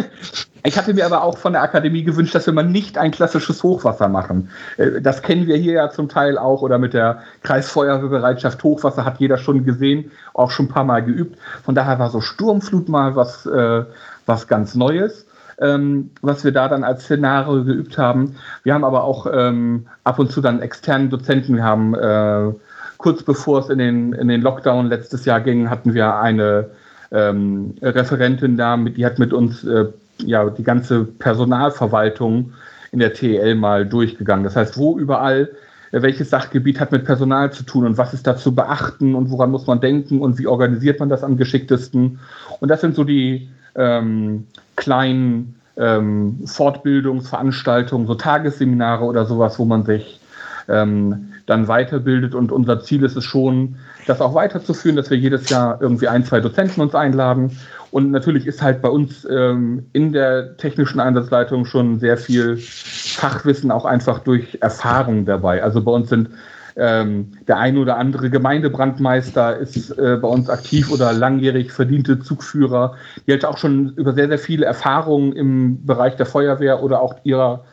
[0.65, 3.63] ich hatte mir aber auch von der Akademie gewünscht, dass wir mal nicht ein klassisches
[3.63, 4.49] Hochwasser machen.
[4.79, 9.21] Äh, das kennen wir hier ja zum Teil auch oder mit der Kreisfeuerwehrbereitschaft Hochwasser hat
[9.21, 11.37] jeder schon gesehen, auch schon ein paar Mal geübt.
[11.63, 13.85] Von daher war so Sturmflut mal was, äh,
[14.25, 15.26] was ganz Neues.
[15.59, 18.37] Ähm, was wir da dann als Szenario geübt haben.
[18.63, 21.57] Wir haben aber auch ähm, ab und zu dann externen Dozenten.
[21.57, 22.53] Wir haben äh,
[22.99, 26.71] kurz bevor es in den, in den Lockdown letztes Jahr ging, hatten wir eine
[27.11, 29.87] ähm, Referentin da, die hat mit uns äh,
[30.19, 32.53] ja, die ganze Personalverwaltung
[32.93, 34.45] in der TEL mal durchgegangen.
[34.45, 35.51] Das heißt, wo überall,
[35.93, 39.31] äh, welches Sachgebiet hat mit Personal zu tun und was ist da zu beachten und
[39.31, 42.19] woran muss man denken und wie organisiert man das am geschicktesten.
[42.61, 49.85] Und das sind so die ähm, kleinen ähm, Fortbildungsveranstaltungen, so Tagesseminare oder sowas, wo man
[49.85, 50.21] sich
[50.69, 52.35] ähm, dann weiterbildet.
[52.35, 56.25] Und unser Ziel ist es schon, das auch weiterzuführen, dass wir jedes Jahr irgendwie ein,
[56.25, 57.59] zwei Dozenten uns einladen.
[57.91, 63.71] Und natürlich ist halt bei uns ähm, in der technischen Einsatzleitung schon sehr viel Fachwissen
[63.71, 65.63] auch einfach durch Erfahrung dabei.
[65.63, 66.31] Also bei uns sind
[66.77, 72.95] ähm, der ein oder andere Gemeindebrandmeister ist äh, bei uns aktiv oder langjährig verdiente Zugführer,
[73.27, 77.15] die halt auch schon über sehr, sehr viele Erfahrungen im Bereich der Feuerwehr oder auch
[77.25, 77.65] ihrer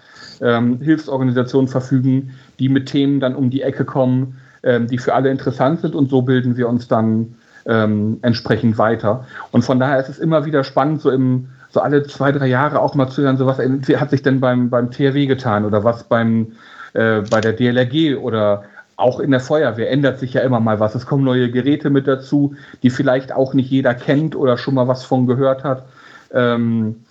[0.42, 5.30] ähm, Hilfsorganisationen verfügen, die mit Themen dann um die Ecke kommen, ähm, die für alle
[5.30, 7.36] interessant sind und so bilden wir uns dann
[7.66, 9.26] ähm, entsprechend weiter.
[9.52, 12.80] Und von daher ist es immer wieder spannend, so im so alle zwei, drei Jahre
[12.80, 16.04] auch mal zu hören, so was hat sich denn beim, beim THW getan oder was
[16.04, 16.52] beim,
[16.94, 18.64] äh, bei der DLRG oder
[19.04, 20.96] auch in der Feuerwehr ändert sich ja immer mal was.
[20.96, 24.88] Es kommen neue Geräte mit dazu, die vielleicht auch nicht jeder kennt oder schon mal
[24.88, 25.84] was von gehört hat.
[26.32, 27.04] Ähm,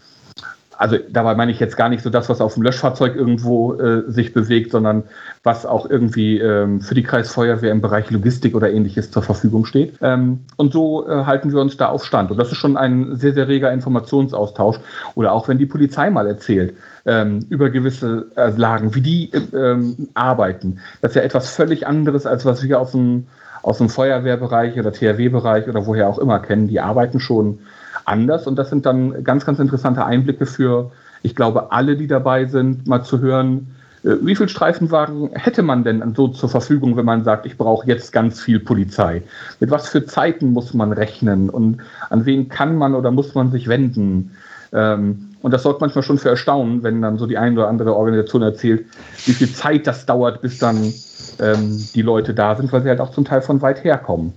[0.79, 4.11] also dabei meine ich jetzt gar nicht so das, was auf dem Löschfahrzeug irgendwo äh,
[4.11, 5.05] sich bewegt, sondern
[5.43, 9.95] was auch irgendwie ähm, für die Kreisfeuerwehr im Bereich Logistik oder ähnliches zur Verfügung steht.
[10.03, 12.31] Ähm, und so äh, halten wir uns da auf Stand.
[12.31, 14.79] Und das ist schon ein sehr, sehr reger Informationsaustausch.
[15.15, 16.75] Oder auch wenn die Polizei mal erzählt
[17.07, 20.81] ähm, über gewisse äh, Lagen, wie die ähm, arbeiten.
[21.01, 23.27] Das ist ja etwas völlig anderes, als was wir aus dem,
[23.63, 26.69] aus dem Feuerwehrbereich oder THW-Bereich oder woher auch immer kennen.
[26.69, 27.61] Die arbeiten schon
[28.05, 28.47] anders.
[28.47, 30.91] Und das sind dann ganz, ganz interessante Einblicke für,
[31.23, 33.69] ich glaube, alle, die dabei sind, mal zu hören,
[34.05, 37.87] äh, wie viel Streifenwagen hätte man denn so zur Verfügung, wenn man sagt, ich brauche
[37.87, 39.23] jetzt ganz viel Polizei?
[39.61, 41.79] Mit was für Zeiten muss man rechnen und
[42.11, 44.33] an wen kann man oder muss man sich wenden?
[44.73, 47.97] Ähm, und das sorgt manchmal schon für Erstaunen, wenn dann so die eine oder andere
[47.97, 48.87] Organisation erzählt,
[49.27, 50.93] wie viel Zeit das dauert, bis dann
[51.41, 54.33] ähm, die Leute da sind, weil sie halt auch zum Teil von weit her kommen.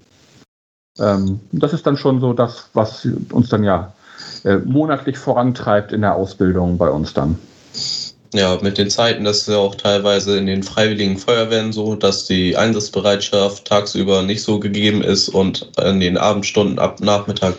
[1.00, 3.94] Ähm, das ist dann schon so das, was uns dann ja
[4.44, 7.38] äh, monatlich vorantreibt in der Ausbildung bei uns dann.
[8.34, 12.26] Ja, mit den Zeiten, das ist ja auch teilweise in den freiwilligen Feuerwehren so, dass
[12.26, 17.56] die Einsatzbereitschaft tagsüber nicht so gegeben ist und in den Abendstunden ab Nachmittag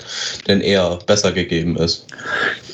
[0.47, 2.07] dann eher besser gegeben ist.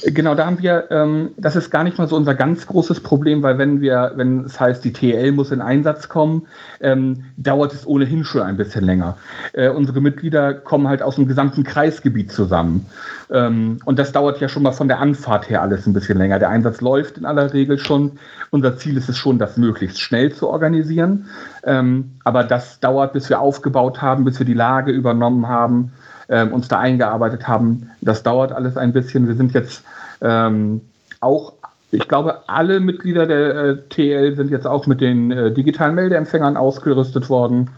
[0.05, 3.43] Genau, da haben wir, ähm, das ist gar nicht mal so unser ganz großes Problem,
[3.43, 6.47] weil wenn wir, wenn es heißt, die TL muss in Einsatz kommen,
[6.81, 9.17] ähm, dauert es ohnehin schon ein bisschen länger.
[9.53, 12.87] Äh, unsere Mitglieder kommen halt aus dem gesamten Kreisgebiet zusammen.
[13.31, 16.41] Ähm, und das dauert ja schon mal von der Anfahrt her alles ein bisschen länger.
[16.41, 18.13] Der Einsatz läuft in aller Regel schon.
[18.51, 21.27] Unser Ziel ist es schon, das möglichst schnell zu organisieren.
[21.63, 25.93] Ähm, aber das dauert, bis wir aufgebaut haben, bis wir die Lage übernommen haben
[26.33, 27.91] äh, uns da eingearbeitet haben.
[28.01, 29.29] Das dauert alles ein bisschen.
[29.29, 29.85] Wir sind jetzt
[30.23, 30.81] ähm,
[31.21, 31.53] auch,
[31.91, 36.57] ich glaube, alle Mitglieder der äh, TL sind jetzt auch mit den äh, digitalen Meldeempfängern
[36.57, 37.71] ausgerüstet worden.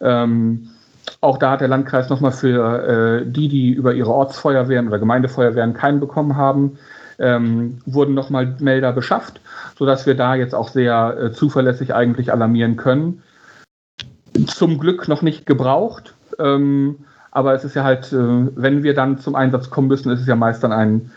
[0.00, 0.68] Ähm,
[1.20, 5.74] auch da hat der Landkreis nochmal für äh, die, die über ihre Ortsfeuerwehren oder Gemeindefeuerwehren
[5.74, 6.78] keinen bekommen haben,
[7.18, 9.40] ähm, wurden nochmal Melder beschafft,
[9.78, 13.22] sodass wir da jetzt auch sehr äh, zuverlässig eigentlich alarmieren können.
[14.46, 16.14] Zum Glück noch nicht gebraucht.
[16.38, 16.98] Ähm,
[17.36, 20.26] aber es ist ja halt, äh, wenn wir dann zum Einsatz kommen müssen, ist es
[20.26, 21.10] ja meist dann ein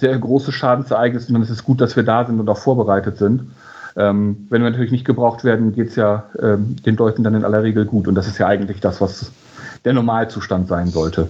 [0.00, 3.18] sehr großes Schadensereignis und dann ist es gut, dass wir da sind und auch vorbereitet
[3.18, 3.42] sind.
[3.94, 7.44] Ähm, wenn wir natürlich nicht gebraucht werden, geht es ja ähm, den Leuten dann in
[7.44, 8.08] aller Regel gut.
[8.08, 9.32] Und das ist ja eigentlich das, was
[9.84, 11.28] der Normalzustand sein sollte.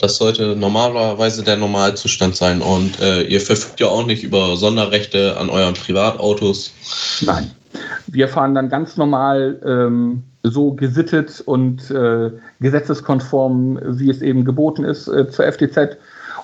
[0.00, 2.62] Das sollte normalerweise der Normalzustand sein.
[2.62, 6.72] Und äh, ihr verfügt ja auch nicht über Sonderrechte an euren Privatautos.
[7.20, 7.50] Nein.
[8.06, 12.30] Wir fahren dann ganz normal ähm, so gesittet und äh,
[12.60, 15.98] gesetzeskonform, wie es eben geboten ist, äh, zur FDZ.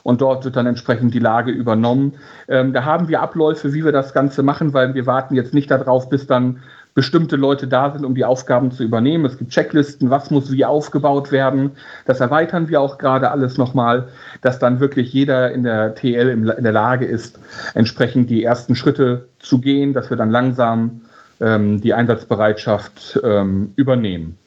[0.05, 2.15] Und dort wird dann entsprechend die Lage übernommen.
[2.49, 5.71] Ähm, da haben wir Abläufe, wie wir das Ganze machen, weil wir warten jetzt nicht
[5.71, 6.61] darauf, bis dann
[6.95, 9.25] bestimmte Leute da sind, um die Aufgaben zu übernehmen.
[9.25, 11.73] Es gibt Checklisten, was muss wie aufgebaut werden.
[12.07, 14.09] Das erweitern wir auch gerade alles nochmal,
[14.41, 17.39] dass dann wirklich jeder in der TL in der Lage ist,
[17.75, 21.03] entsprechend die ersten Schritte zu gehen, dass wir dann langsam
[21.41, 24.39] ähm, die Einsatzbereitschaft ähm, übernehmen.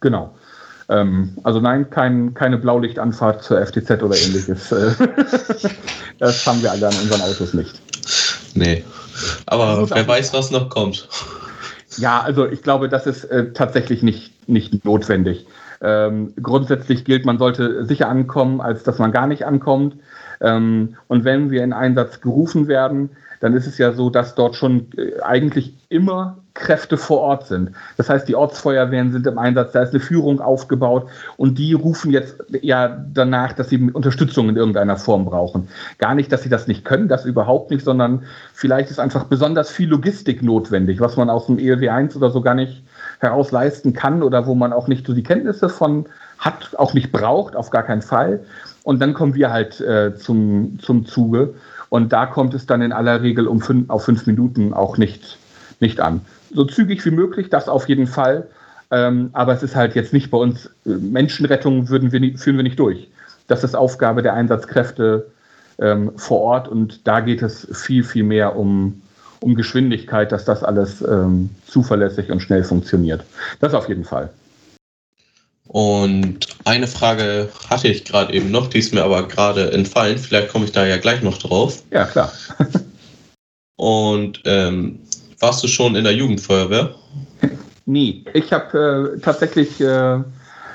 [0.00, 0.34] Genau.
[0.88, 4.68] Ähm, also nein, kein, keine Blaulichtanfahrt zur FTZ oder ähnliches.
[6.18, 7.80] das haben wir alle an unseren Autos nicht.
[8.54, 8.84] Nee.
[9.46, 11.08] Aber wer weiß, was noch kommt.
[11.96, 15.46] Ja, also ich glaube, das ist äh, tatsächlich nicht, nicht notwendig.
[15.80, 19.96] Ähm, grundsätzlich gilt, man sollte sicher ankommen, als dass man gar nicht ankommt.
[20.40, 23.10] Ähm, und wenn wir in Einsatz gerufen werden,
[23.40, 27.72] dann ist es ja so, dass dort schon äh, eigentlich immer Kräfte vor Ort sind.
[27.96, 32.12] Das heißt, die Ortsfeuerwehren sind im Einsatz, da ist eine Führung aufgebaut und die rufen
[32.12, 35.68] jetzt ja danach, dass sie Unterstützung in irgendeiner Form brauchen.
[35.98, 38.22] Gar nicht, dass sie das nicht können, das überhaupt nicht, sondern
[38.52, 42.40] vielleicht ist einfach besonders viel Logistik notwendig, was man aus dem ELW 1 oder so
[42.40, 42.84] gar nicht
[43.18, 46.06] heraus leisten kann oder wo man auch nicht so die Kenntnisse von
[46.38, 48.44] hat, auch nicht braucht, auf gar keinen Fall.
[48.84, 51.54] Und dann kommen wir halt äh, zum, zum Zuge.
[51.94, 55.38] Und da kommt es dann in aller Regel um fünf, auf fünf Minuten auch nicht,
[55.78, 56.22] nicht an.
[56.52, 58.48] So zügig wie möglich, das auf jeden Fall.
[58.90, 62.56] Ähm, aber es ist halt jetzt nicht bei uns, äh, Menschenrettung würden wir nie, führen
[62.56, 63.06] wir nicht durch.
[63.46, 65.30] Das ist Aufgabe der Einsatzkräfte
[65.78, 69.00] ähm, vor Ort und da geht es viel, viel mehr um,
[69.38, 73.22] um Geschwindigkeit, dass das alles ähm, zuverlässig und schnell funktioniert.
[73.60, 74.30] Das auf jeden Fall.
[75.66, 80.18] Und eine Frage hatte ich gerade eben noch, die ist mir aber gerade entfallen.
[80.18, 81.82] Vielleicht komme ich da ja gleich noch drauf.
[81.90, 82.32] Ja, klar.
[83.76, 85.00] Und ähm,
[85.40, 86.94] warst du schon in der Jugendfeuerwehr?
[87.86, 88.24] Nie.
[88.34, 90.20] Ich habe äh, tatsächlich äh,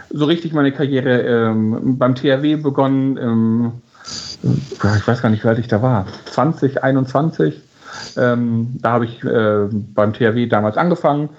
[0.10, 3.18] so richtig meine Karriere ähm, beim THW begonnen.
[3.18, 3.72] Ähm,
[4.44, 6.08] ich weiß gar nicht, wie alt ich da war.
[6.26, 7.56] 20, 21.
[8.18, 11.30] Ähm, da habe ich äh, beim THW damals angefangen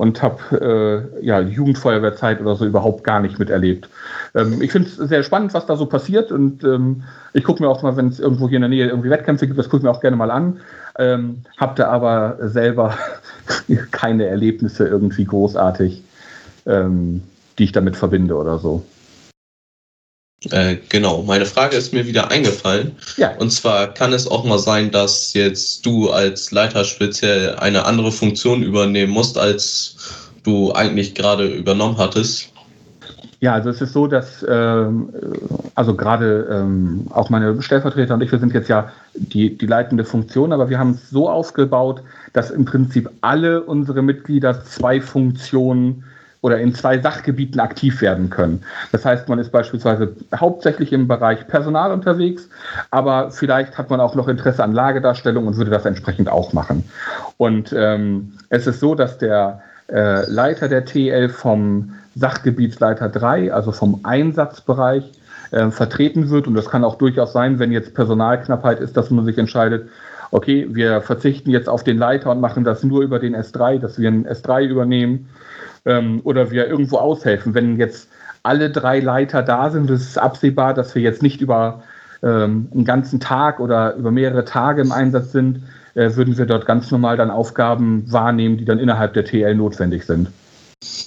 [0.00, 3.86] und habe äh, ja, Jugendfeuerwehrzeit oder so überhaupt gar nicht miterlebt.
[4.34, 7.02] Ähm, ich finde es sehr spannend, was da so passiert und ähm,
[7.34, 9.58] ich gucke mir auch mal, wenn es irgendwo hier in der Nähe irgendwie Wettkämpfe gibt,
[9.58, 10.60] das gucke ich mir auch gerne mal an.
[10.98, 12.94] Ähm, habe da aber selber
[13.90, 16.02] keine Erlebnisse irgendwie großartig,
[16.64, 17.22] ähm,
[17.58, 18.82] die ich damit verbinde oder so.
[20.50, 22.92] Äh, genau, meine Frage ist mir wieder eingefallen.
[23.18, 23.36] Ja.
[23.36, 28.10] Und zwar kann es auch mal sein, dass jetzt du als Leiter speziell eine andere
[28.10, 29.96] Funktion übernehmen musst, als
[30.42, 32.50] du eigentlich gerade übernommen hattest.
[33.40, 35.08] Ja, also es ist so, dass ähm,
[35.74, 40.04] also gerade ähm, auch meine Stellvertreter und ich, wir sind jetzt ja die, die leitende
[40.04, 42.02] Funktion, aber wir haben es so aufgebaut,
[42.34, 46.04] dass im Prinzip alle unsere Mitglieder zwei Funktionen
[46.42, 48.62] oder in zwei Sachgebieten aktiv werden können.
[48.92, 52.48] Das heißt, man ist beispielsweise hauptsächlich im Bereich Personal unterwegs,
[52.90, 56.84] aber vielleicht hat man auch noch Interesse an Lagedarstellung und würde das entsprechend auch machen.
[57.36, 59.60] Und ähm, es ist so, dass der
[59.92, 65.04] äh, Leiter der TL vom Sachgebietsleiter 3, also vom Einsatzbereich,
[65.50, 66.46] äh, vertreten wird.
[66.46, 69.88] Und das kann auch durchaus sein, wenn jetzt Personalknappheit ist, dass man sich entscheidet,
[70.30, 73.98] okay, wir verzichten jetzt auf den Leiter und machen das nur über den S3, dass
[73.98, 75.28] wir einen S3 übernehmen
[75.84, 77.54] ähm, oder wir irgendwo aushelfen.
[77.54, 78.08] Wenn jetzt
[78.42, 81.82] alle drei Leiter da sind, ist es absehbar, dass wir jetzt nicht über
[82.22, 85.62] ähm, einen ganzen Tag oder über mehrere Tage im Einsatz sind,
[85.94, 90.04] äh, würden wir dort ganz normal dann Aufgaben wahrnehmen, die dann innerhalb der TL notwendig
[90.04, 90.30] sind.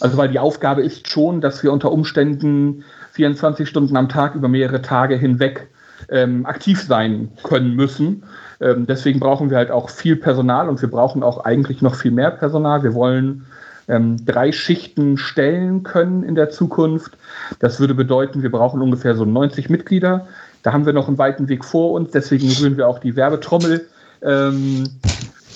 [0.01, 4.47] Also weil die Aufgabe ist schon, dass wir unter Umständen 24 Stunden am Tag über
[4.47, 5.69] mehrere Tage hinweg
[6.09, 8.23] ähm, aktiv sein können müssen.
[8.61, 12.11] Ähm, deswegen brauchen wir halt auch viel Personal und wir brauchen auch eigentlich noch viel
[12.11, 12.83] mehr Personal.
[12.83, 13.45] Wir wollen
[13.87, 17.17] ähm, drei Schichten stellen können in der Zukunft.
[17.59, 20.27] Das würde bedeuten, wir brauchen ungefähr so 90 Mitglieder.
[20.63, 23.85] Da haben wir noch einen weiten Weg vor uns, deswegen rühren wir auch die Werbetrommel.
[24.21, 24.85] Ähm,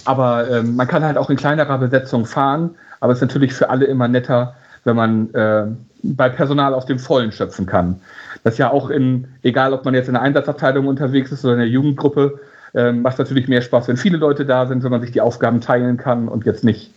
[0.04, 3.70] aber ähm, man kann halt auch in kleinerer Besetzung fahren, aber es ist natürlich für
[3.70, 5.66] alle immer netter, wenn man äh,
[6.04, 8.02] bei Personal aus dem Vollen schöpfen kann.
[8.44, 11.54] Das ist ja auch in, egal ob man jetzt in der Einsatzabteilung unterwegs ist oder
[11.54, 12.40] in der Jugendgruppe,
[12.74, 15.62] äh, macht natürlich mehr Spaß, wenn viele Leute da sind, wenn man sich die Aufgaben
[15.62, 16.92] teilen kann und jetzt nicht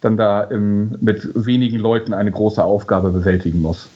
[0.00, 3.88] dann da im, mit wenigen Leuten eine große Aufgabe bewältigen muss.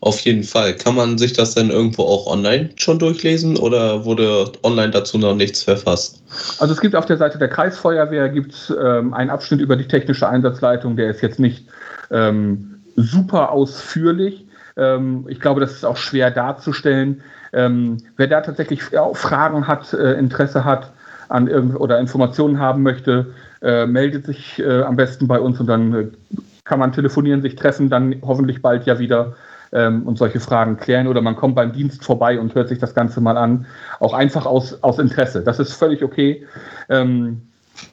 [0.00, 0.74] Auf jeden Fall.
[0.74, 5.34] Kann man sich das denn irgendwo auch online schon durchlesen oder wurde online dazu noch
[5.34, 6.22] nichts verfasst?
[6.60, 10.28] Also es gibt auf der Seite der Kreisfeuerwehr gibt's, ähm, einen Abschnitt über die technische
[10.28, 11.66] Einsatzleitung, der ist jetzt nicht
[12.10, 14.46] ähm, super ausführlich.
[14.76, 17.22] Ähm, ich glaube, das ist auch schwer darzustellen.
[17.52, 20.92] Ähm, wer da tatsächlich Fragen hat, äh, Interesse hat
[21.28, 25.94] an oder Informationen haben möchte, äh, meldet sich äh, am besten bei uns und dann
[25.94, 26.06] äh,
[26.64, 29.34] kann man telefonieren, sich treffen, dann hoffentlich bald ja wieder
[29.72, 32.94] ähm, und solche Fragen klären oder man kommt beim Dienst vorbei und hört sich das
[32.94, 33.66] Ganze mal an.
[34.00, 35.42] Auch einfach aus, aus Interesse.
[35.42, 36.46] Das ist völlig okay.
[36.88, 37.42] Ähm,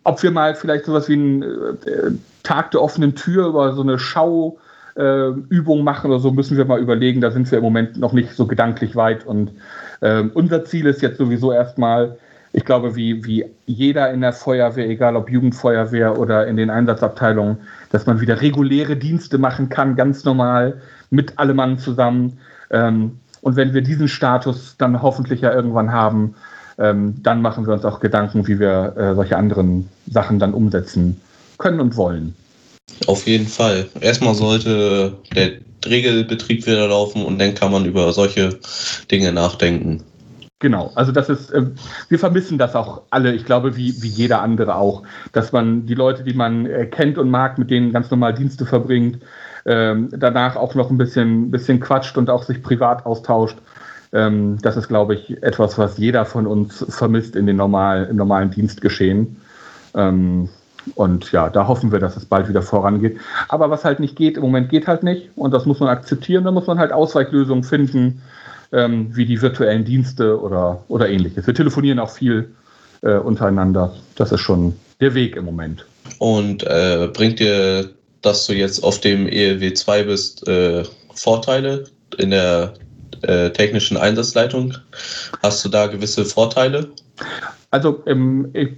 [0.03, 2.11] ob wir mal vielleicht sowas wie einen äh,
[2.43, 4.59] Tag der offenen Tür über so eine Schauübung
[4.95, 5.31] äh,
[5.81, 7.21] machen oder so, müssen wir mal überlegen.
[7.21, 9.25] Da sind wir im Moment noch nicht so gedanklich weit.
[9.25, 9.51] Und
[10.01, 12.17] äh, unser Ziel ist jetzt sowieso erstmal,
[12.53, 17.57] ich glaube, wie, wie jeder in der Feuerwehr, egal ob Jugendfeuerwehr oder in den Einsatzabteilungen,
[17.91, 22.37] dass man wieder reguläre Dienste machen kann, ganz normal, mit allem Mann zusammen.
[22.69, 26.35] Ähm, und wenn wir diesen Status dann hoffentlich ja irgendwann haben,
[26.77, 31.21] ähm, dann machen wir uns auch Gedanken, wie wir äh, solche anderen Sachen dann umsetzen
[31.57, 32.35] können und wollen.
[33.07, 33.87] Auf jeden Fall.
[33.99, 35.51] Erstmal sollte der
[35.85, 38.59] Regelbetrieb wieder laufen und dann kann man über solche
[39.09, 40.03] Dinge nachdenken.
[40.59, 41.65] Genau, also das ist, äh,
[42.07, 45.95] wir vermissen das auch alle, ich glaube, wie, wie jeder andere auch, dass man die
[45.95, 49.23] Leute, die man äh, kennt und mag, mit denen ganz normal Dienste verbringt,
[49.65, 53.57] ähm, danach auch noch ein bisschen, bisschen quatscht und auch sich privat austauscht.
[54.13, 58.17] Ähm, das ist, glaube ich, etwas, was jeder von uns vermisst in den normal, im
[58.17, 59.37] normalen Dienstgeschehen.
[59.95, 60.47] Ähm,
[60.95, 63.17] und ja, da hoffen wir, dass es bald wieder vorangeht.
[63.49, 65.29] Aber was halt nicht geht, im Moment geht halt nicht.
[65.35, 66.43] Und das muss man akzeptieren.
[66.43, 68.21] Da muss man halt Ausweichlösungen finden,
[68.71, 71.45] ähm, wie die virtuellen Dienste oder, oder ähnliches.
[71.45, 72.51] Wir telefonieren auch viel
[73.01, 73.93] äh, untereinander.
[74.15, 75.85] Das ist schon der Weg im Moment.
[76.19, 77.89] Und äh, bringt dir,
[78.21, 81.85] dass du jetzt auf dem ELW 2 bist, äh, Vorteile
[82.17, 82.73] in der
[83.21, 84.75] äh, technischen Einsatzleitung?
[85.43, 86.89] Hast du da gewisse Vorteile?
[87.71, 88.69] Also ähm, ich,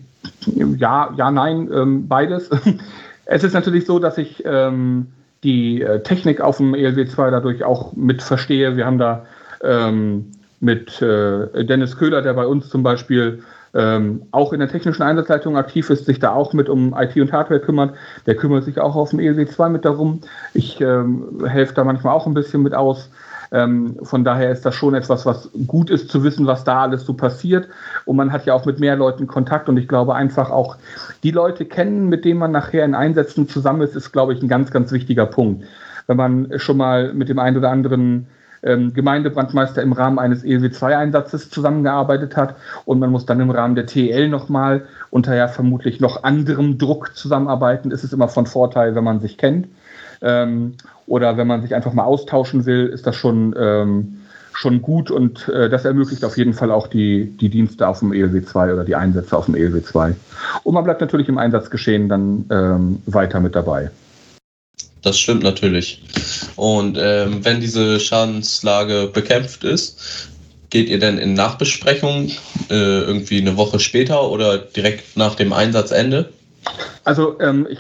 [0.78, 2.50] ja, ja, nein, ähm, beides.
[3.26, 5.08] es ist natürlich so, dass ich ähm,
[5.44, 8.76] die äh, Technik auf dem ELW 2 dadurch auch mit verstehe.
[8.78, 9.26] Wir haben da
[9.62, 13.44] ähm, mit äh, Dennis Köhler, der bei uns zum Beispiel
[13.74, 17.34] ähm, auch in der technischen Einsatzleitung aktiv ist, sich da auch mit um IT und
[17.34, 17.96] Hardware kümmert.
[18.26, 20.22] Der kümmert sich auch auf dem ELW 2 mit darum.
[20.54, 23.10] Ich ähm, helfe da manchmal auch ein bisschen mit aus.
[23.54, 27.06] Ähm, von daher ist das schon etwas, was gut ist zu wissen, was da alles
[27.06, 27.70] so passiert.
[28.06, 30.76] Und man hat ja auch mit mehr Leuten Kontakt und ich glaube einfach auch
[31.22, 34.50] die Leute kennen, mit denen man nachher in Einsätzen zusammen ist, ist, glaube ich, ein
[34.50, 35.66] ganz, ganz wichtiger Punkt.
[36.08, 38.28] Wenn man schon mal mit dem einen oder anderen
[38.64, 43.86] ähm, Gemeindebrandmeister im Rahmen eines ELW-2-Einsatzes zusammengearbeitet hat und man muss dann im Rahmen der
[43.86, 49.04] TL nochmal unter ja vermutlich noch anderem Druck zusammenarbeiten, ist es immer von Vorteil, wenn
[49.04, 49.68] man sich kennt.
[50.24, 54.22] Ähm, oder wenn man sich einfach mal austauschen will, ist das schon, ähm,
[54.54, 58.14] schon gut und äh, das ermöglicht auf jeden Fall auch die, die Dienste auf dem
[58.14, 60.16] ELW 2 oder die Einsätze auf dem ELW 2.
[60.64, 63.92] Und man bleibt natürlich im Einsatzgeschehen dann ähm, weiter mit dabei.
[65.02, 66.02] Das stimmt natürlich.
[66.56, 70.30] Und ähm, wenn diese Schadenslage bekämpft ist,
[70.70, 72.30] geht ihr denn in Nachbesprechung
[72.70, 76.30] äh, irgendwie eine Woche später oder direkt nach dem Einsatzende?
[77.04, 77.80] Also ähm, ich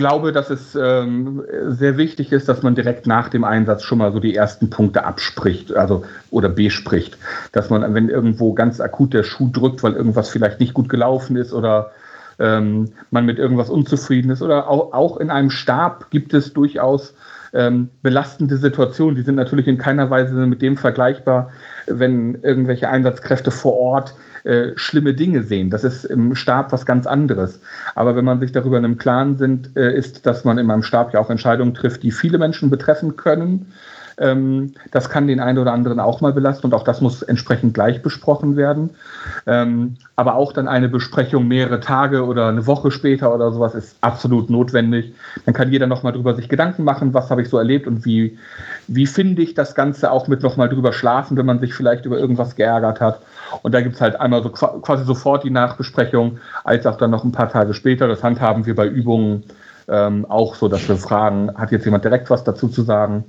[0.00, 4.12] glaube, dass es ähm, sehr wichtig ist, dass man direkt nach dem Einsatz schon mal
[4.12, 7.18] so die ersten Punkte abspricht, also oder bespricht.
[7.52, 11.36] Dass man, wenn irgendwo ganz akut der Schuh drückt, weil irgendwas vielleicht nicht gut gelaufen
[11.36, 11.90] ist oder
[12.38, 17.12] ähm, man mit irgendwas unzufrieden ist oder auch, auch in einem Stab gibt es durchaus
[17.52, 19.16] ähm, belastende Situationen.
[19.16, 21.50] Die sind natürlich in keiner Weise mit dem vergleichbar,
[21.86, 25.70] wenn irgendwelche Einsatzkräfte vor Ort äh, schlimme Dinge sehen.
[25.70, 27.60] Das ist im Stab was ganz anderes.
[27.94, 31.12] Aber wenn man sich darüber einem Klaren sind, äh, ist, dass man in einem Stab
[31.12, 33.72] ja auch Entscheidungen trifft, die viele Menschen betreffen können
[34.20, 37.74] ähm, das kann den einen oder anderen auch mal belasten und auch das muss entsprechend
[37.74, 38.90] gleich besprochen werden.
[39.46, 43.96] Ähm, aber auch dann eine Besprechung mehrere Tage oder eine Woche später oder sowas ist
[44.02, 45.14] absolut notwendig.
[45.46, 48.38] Dann kann jeder nochmal drüber sich Gedanken machen, was habe ich so erlebt und wie,
[48.86, 52.18] wie finde ich das Ganze auch mit nochmal drüber schlafen, wenn man sich vielleicht über
[52.18, 53.20] irgendwas geärgert hat.
[53.62, 57.24] Und da gibt es halt einmal so quasi sofort die Nachbesprechung, als auch dann noch
[57.24, 58.06] ein paar Tage später.
[58.06, 59.44] Das handhaben wir bei Übungen
[59.88, 63.24] ähm, auch so, dass wir fragen, hat jetzt jemand direkt was dazu zu sagen?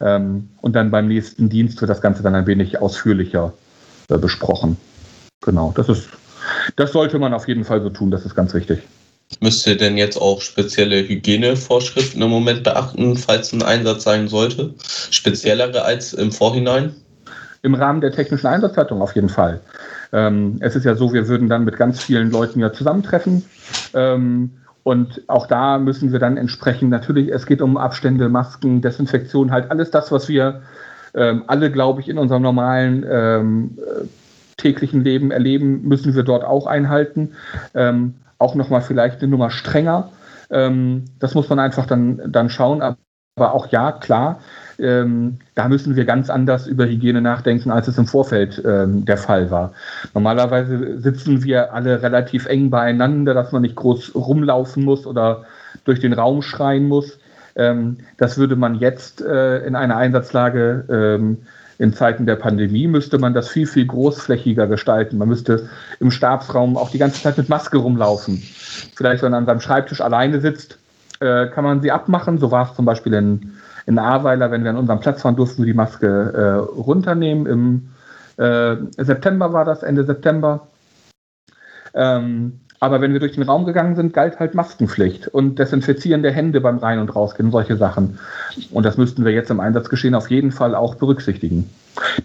[0.00, 3.52] Ähm, und dann beim nächsten Dienst wird das Ganze dann ein wenig ausführlicher
[4.08, 4.76] äh, besprochen.
[5.42, 6.08] Genau, das ist,
[6.76, 8.82] das sollte man auf jeden Fall so tun, das ist ganz wichtig.
[9.40, 14.74] Müsst ihr denn jetzt auch spezielle Hygienevorschriften im Moment beachten, falls ein Einsatz sein sollte?
[15.10, 16.94] Speziellere als im Vorhinein?
[17.62, 19.60] Im Rahmen der technischen Einsatzleitung auf jeden Fall.
[20.12, 23.44] Ähm, es ist ja so, wir würden dann mit ganz vielen Leuten ja zusammentreffen.
[23.94, 24.52] Ähm,
[24.86, 29.68] und auch da müssen wir dann entsprechend, natürlich, es geht um Abstände, Masken, Desinfektion, halt
[29.72, 30.62] alles das, was wir
[31.12, 34.06] ähm, alle, glaube ich, in unserem normalen ähm, äh,
[34.56, 37.32] täglichen Leben erleben, müssen wir dort auch einhalten.
[37.74, 40.12] Ähm, auch nochmal vielleicht eine Nummer strenger.
[40.50, 42.80] Ähm, das muss man einfach dann, dann schauen.
[42.80, 44.38] Aber auch ja, klar,
[44.78, 49.16] ähm, da müssen wir ganz anders über Hygiene nachdenken, als es im Vorfeld ähm, der
[49.16, 49.72] Fall war.
[50.14, 55.44] Normalerweise sitzen wir alle relativ eng beieinander, dass man nicht groß rumlaufen muss oder
[55.84, 57.18] durch den Raum schreien muss.
[57.54, 61.38] Ähm, das würde man jetzt äh, in einer Einsatzlage ähm,
[61.78, 65.18] in Zeiten der Pandemie müsste man das viel, viel großflächiger gestalten.
[65.18, 65.68] Man müsste
[66.00, 68.42] im Stabsraum auch die ganze Zeit mit Maske rumlaufen.
[68.94, 70.78] Vielleicht, wenn man an seinem Schreibtisch alleine sitzt,
[71.20, 72.38] äh, kann man sie abmachen.
[72.38, 73.52] So war es zum Beispiel in,
[73.86, 77.46] in Ahrweiler, wenn wir an unserem Platz waren, durften wir die Maske äh, runternehmen.
[77.46, 80.66] Im äh, September war das, Ende September.
[81.94, 86.32] Ähm, aber wenn wir durch den Raum gegangen sind, galt halt Maskenpflicht und Desinfizieren der
[86.32, 88.18] Hände beim Rein- und Rausgehen, solche Sachen.
[88.70, 91.70] Und das müssten wir jetzt im Einsatzgeschehen auf jeden Fall auch berücksichtigen.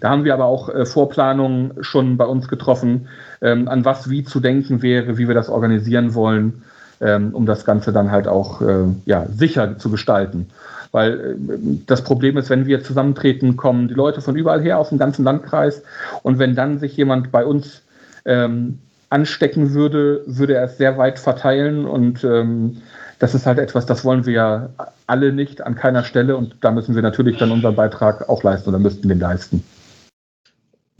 [0.00, 3.08] Da haben wir aber auch äh, Vorplanungen schon bei uns getroffen,
[3.40, 6.62] ähm, an was wie zu denken wäre, wie wir das organisieren wollen,
[7.00, 10.48] ähm, um das Ganze dann halt auch äh, ja, sicher zu gestalten.
[10.92, 14.90] Weil äh, das Problem ist, wenn wir zusammentreten, kommen die Leute von überall her aus
[14.90, 15.82] dem ganzen Landkreis.
[16.22, 17.82] Und wenn dann sich jemand bei uns
[18.24, 18.78] ähm,
[19.12, 22.78] anstecken würde, würde er es sehr weit verteilen und ähm,
[23.18, 24.68] das ist halt etwas, das wollen wir ja
[25.06, 28.70] alle nicht an keiner Stelle und da müssen wir natürlich dann unseren Beitrag auch leisten
[28.70, 29.62] oder müssten den leisten.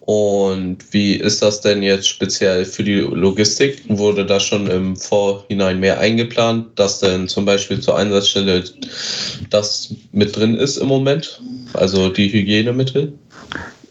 [0.05, 3.85] Und wie ist das denn jetzt speziell für die Logistik?
[3.87, 8.65] Wurde da schon im Vorhinein mehr eingeplant, dass denn zum Beispiel zur Einsatzstelle
[9.51, 11.41] das mit drin ist im Moment?
[11.75, 13.13] Also die Hygienemittel?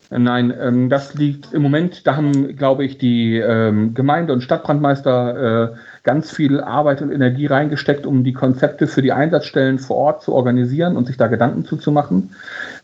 [0.10, 5.72] Nein, ähm, das liegt im Moment, da haben, glaube ich, die ähm, Gemeinde- und Stadtbrandmeister
[5.72, 10.24] äh, ganz viel Arbeit und Energie reingesteckt, um die Konzepte für die Einsatzstellen vor Ort
[10.24, 12.32] zu organisieren und sich da Gedanken zuzumachen.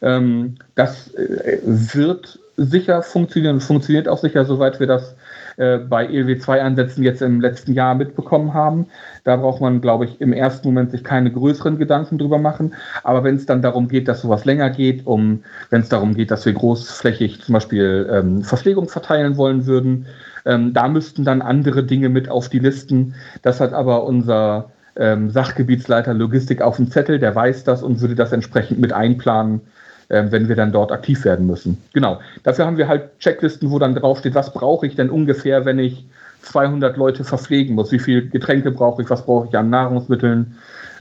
[0.01, 5.15] Ähm, das äh, wird sicher funktionieren und funktioniert auch sicher, soweit wir das
[5.57, 8.87] äh, bei ELW2-Einsätzen jetzt im letzten Jahr mitbekommen haben.
[9.23, 12.73] Da braucht man, glaube ich, im ersten Moment sich keine größeren Gedanken drüber machen.
[13.03, 16.31] Aber wenn es dann darum geht, dass sowas länger geht, um, wenn es darum geht,
[16.31, 20.07] dass wir großflächig zum Beispiel ähm, Verpflegung verteilen wollen würden,
[20.45, 23.13] ähm, da müssten dann andere Dinge mit auf die Listen.
[23.43, 28.15] Das hat aber unser ähm, Sachgebietsleiter Logistik auf dem Zettel, der weiß das und würde
[28.15, 29.61] das entsprechend mit einplanen
[30.09, 31.77] äh, wenn wir dann dort aktiv werden müssen.
[31.93, 32.19] Genau.
[32.43, 36.05] Dafür haben wir halt Checklisten, wo dann draufsteht, was brauche ich denn ungefähr, wenn ich
[36.43, 37.91] 200 Leute verpflegen muss?
[37.91, 39.09] Wie viel Getränke brauche ich?
[39.09, 40.55] Was brauche ich an Nahrungsmitteln?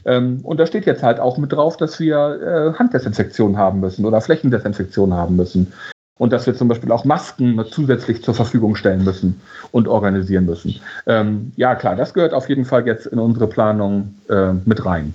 [0.05, 4.05] Ähm, und da steht jetzt halt auch mit drauf, dass wir äh, Handdesinfektion haben müssen
[4.05, 5.73] oder Flächendesinfektion haben müssen.
[6.17, 9.39] Und dass wir zum Beispiel auch Masken zusätzlich zur Verfügung stellen müssen
[9.71, 10.79] und organisieren müssen.
[11.05, 15.13] Ähm, ja, klar, das gehört auf jeden Fall jetzt in unsere Planung äh, mit rein.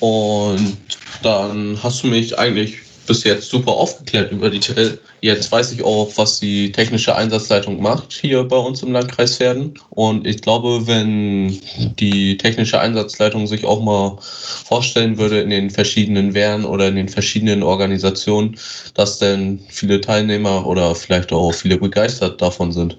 [0.00, 0.76] Und
[1.22, 4.98] dann hast du mich eigentlich bis jetzt super aufgeklärt über die TL.
[5.22, 9.74] Jetzt weiß ich auch, was die technische Einsatzleitung macht hier bei uns im Landkreis Pferden.
[9.90, 11.58] Und ich glaube, wenn
[11.98, 17.08] die technische Einsatzleitung sich auch mal vorstellen würde in den verschiedenen Wehren oder in den
[17.08, 18.56] verschiedenen Organisationen,
[18.94, 22.98] dass denn viele Teilnehmer oder vielleicht auch viele begeistert davon sind.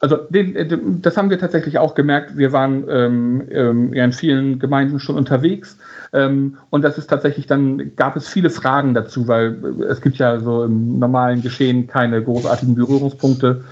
[0.00, 2.36] Also den, äh, das haben wir tatsächlich auch gemerkt.
[2.36, 5.78] Wir waren ähm, ähm, ja in vielen Gemeinden schon unterwegs
[6.12, 10.16] ähm, und das ist tatsächlich dann gab es viele Fragen dazu, weil äh, es gibt
[10.16, 13.62] ja so im normalen Geschehen keine großartigen Berührungspunkte.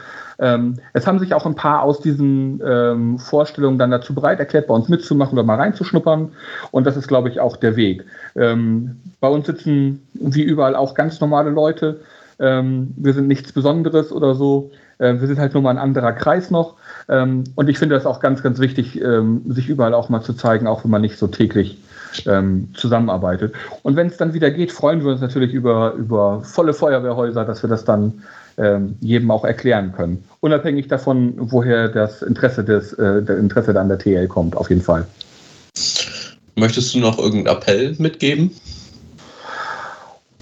[0.40, 4.68] Ähm, es haben sich auch ein paar aus diesen ähm, Vorstellungen dann dazu bereit erklärt,
[4.68, 6.30] bei uns mitzumachen oder mal reinzuschnuppern.
[6.70, 8.04] Und das ist, glaube ich, auch der Weg.
[8.36, 12.00] Ähm, bei uns sitzen wie überall auch ganz normale Leute.
[12.38, 14.70] Ähm, wir sind nichts Besonderes oder so.
[14.98, 16.74] Äh, wir sind halt nur mal ein anderer Kreis noch.
[17.08, 20.34] Ähm, und ich finde das auch ganz, ganz wichtig, ähm, sich überall auch mal zu
[20.34, 21.78] zeigen, auch wenn man nicht so täglich
[22.26, 23.54] ähm, zusammenarbeitet.
[23.82, 27.62] Und wenn es dann wieder geht, freuen wir uns natürlich über, über volle Feuerwehrhäuser, dass
[27.62, 28.22] wir das dann
[28.56, 30.24] ähm, jedem auch erklären können.
[30.40, 34.82] Unabhängig davon, woher das Interesse, des, äh, der Interesse an der TL kommt, auf jeden
[34.82, 35.06] Fall.
[36.56, 38.50] Möchtest du noch irgendeinen Appell mitgeben?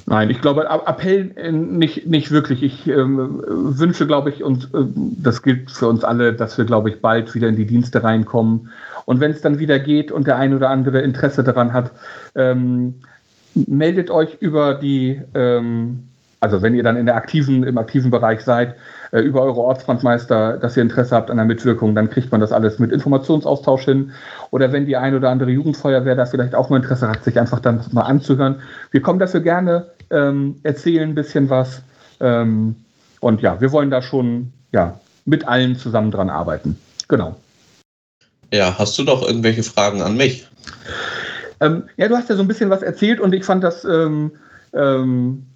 [0.08, 2.62] Nein, ich glaube, Appell äh, nicht, nicht wirklich.
[2.62, 6.90] Ich ähm, wünsche, glaube ich, und äh, das gilt für uns alle, dass wir, glaube
[6.90, 8.70] ich, bald wieder in die Dienste reinkommen.
[9.04, 11.90] Und wenn es dann wieder geht und der ein oder andere Interesse daran hat,
[12.36, 12.94] ähm,
[13.54, 16.04] meldet euch über die, ähm,
[16.38, 18.76] also wenn ihr dann in der aktiven, im aktiven Bereich seid,
[19.10, 22.52] äh, über eure Ortsbrandmeister, dass ihr Interesse habt an der Mitwirkung, dann kriegt man das
[22.52, 24.12] alles mit Informationsaustausch hin.
[24.52, 27.58] Oder wenn die ein oder andere Jugendfeuerwehr da vielleicht auch mal Interesse hat, sich einfach
[27.58, 28.56] dann mal anzuhören.
[28.92, 31.82] Wir kommen dafür gerne ähm, erzählen ein bisschen was.
[32.20, 32.76] Ähm,
[33.20, 36.78] und ja, wir wollen da schon ja, mit allen zusammen dran arbeiten.
[37.08, 37.36] Genau.
[38.52, 40.46] Ja, hast du doch irgendwelche Fragen an mich?
[41.60, 44.32] Ähm, ja, du hast ja so ein bisschen was erzählt und ich fand das ähm,
[44.72, 45.46] ähm,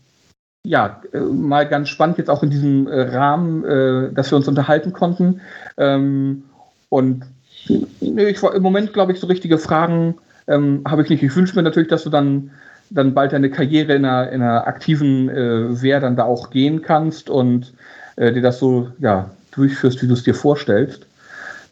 [0.65, 4.49] ja äh, mal ganz spannend jetzt auch in diesem äh, Rahmen, äh, dass wir uns
[4.49, 5.41] unterhalten konnten.
[5.77, 6.45] Ähm,
[6.89, 7.25] und
[7.69, 10.17] ich war im Moment, glaube ich, so richtige Fragen
[10.49, 11.23] ähm, habe ich nicht.
[11.23, 12.51] Ich wünsche mir natürlich, dass du dann
[12.91, 16.83] dann bald deine Karriere in einer, in einer aktiven äh, Wehr dann da auch gehen
[16.83, 17.73] kannst und
[18.17, 21.07] äh, dir das so ja, durchführst, wie du es dir vorstellst.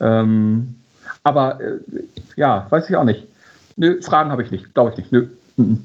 [0.00, 0.76] Ähm,
[1.24, 1.78] aber äh,
[2.36, 3.24] ja, weiß ich auch nicht.
[3.76, 5.12] Nö, Fragen habe ich nicht, glaube ich nicht.
[5.12, 5.26] Nö.
[5.56, 5.84] Mhm.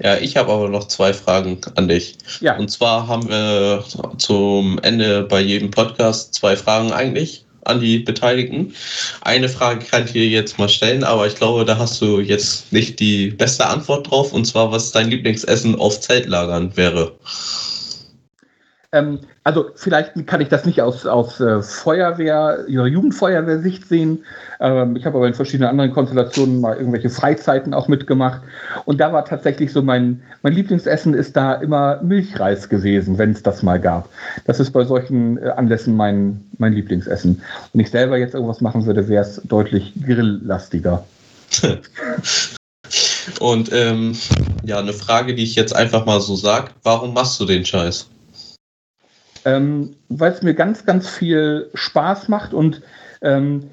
[0.00, 2.18] Ja, ich habe aber noch zwei Fragen an dich.
[2.40, 2.56] Ja.
[2.56, 3.84] Und zwar haben wir
[4.18, 8.74] zum Ende bei jedem Podcast zwei Fragen eigentlich an die Beteiligten.
[9.22, 12.72] Eine Frage kann ich dir jetzt mal stellen, aber ich glaube, da hast du jetzt
[12.72, 14.32] nicht die beste Antwort drauf.
[14.32, 17.12] Und zwar, was dein Lieblingsessen auf Zeltlagern wäre.
[18.96, 24.24] Ähm, also vielleicht kann ich das nicht aus, aus äh, Feuerwehr, ihrer Jugendfeuerwehr-Sicht sehen.
[24.60, 28.40] Ähm, ich habe aber in verschiedenen anderen Konstellationen mal irgendwelche Freizeiten auch mitgemacht.
[28.86, 33.42] Und da war tatsächlich so mein, mein Lieblingsessen ist da immer Milchreis gewesen, wenn es
[33.42, 34.08] das mal gab.
[34.46, 37.42] Das ist bei solchen äh, Anlässen mein, mein Lieblingsessen.
[37.72, 41.04] Wenn ich selber jetzt irgendwas machen würde, wäre es deutlich grilllastiger.
[43.40, 44.16] Und ähm,
[44.64, 48.08] ja, eine Frage, die ich jetzt einfach mal so sage: Warum machst du den Scheiß?
[49.46, 52.82] Ähm, weil es mir ganz, ganz viel Spaß macht und
[53.22, 53.70] ähm,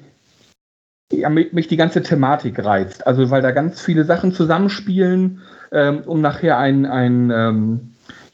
[1.12, 3.06] ja, mich die ganze Thematik reizt.
[3.06, 5.40] Also weil da ganz viele Sachen zusammenspielen,
[5.72, 7.80] ähm, um nachher ein, ein, ähm,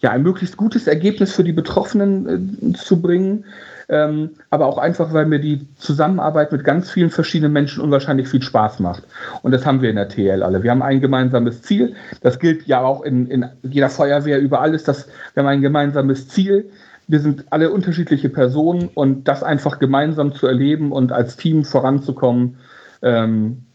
[0.01, 3.47] ja, ein möglichst gutes Ergebnis für die Betroffenen äh, zu bringen.
[3.89, 8.43] Ähm, aber auch einfach, weil mir die Zusammenarbeit mit ganz vielen verschiedenen Menschen unwahrscheinlich viel
[8.43, 9.03] Spaß macht.
[9.43, 10.63] Und das haben wir in der TL alle.
[10.63, 11.95] Wir haben ein gemeinsames Ziel.
[12.21, 16.29] Das gilt ja auch in, in jeder Feuerwehr überall ist das, wir haben ein gemeinsames
[16.29, 16.71] Ziel
[17.11, 22.59] wir sind alle unterschiedliche Personen und das einfach gemeinsam zu erleben und als Team voranzukommen,
[23.03, 23.67] ähm,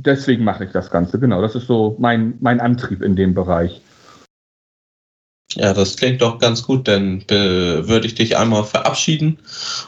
[0.00, 1.18] deswegen mache ich das Ganze.
[1.18, 3.80] Genau, das ist so mein, mein Antrieb in dem Bereich.
[5.54, 9.38] Ja, das klingt doch ganz gut, dann äh, würde ich dich einmal verabschieden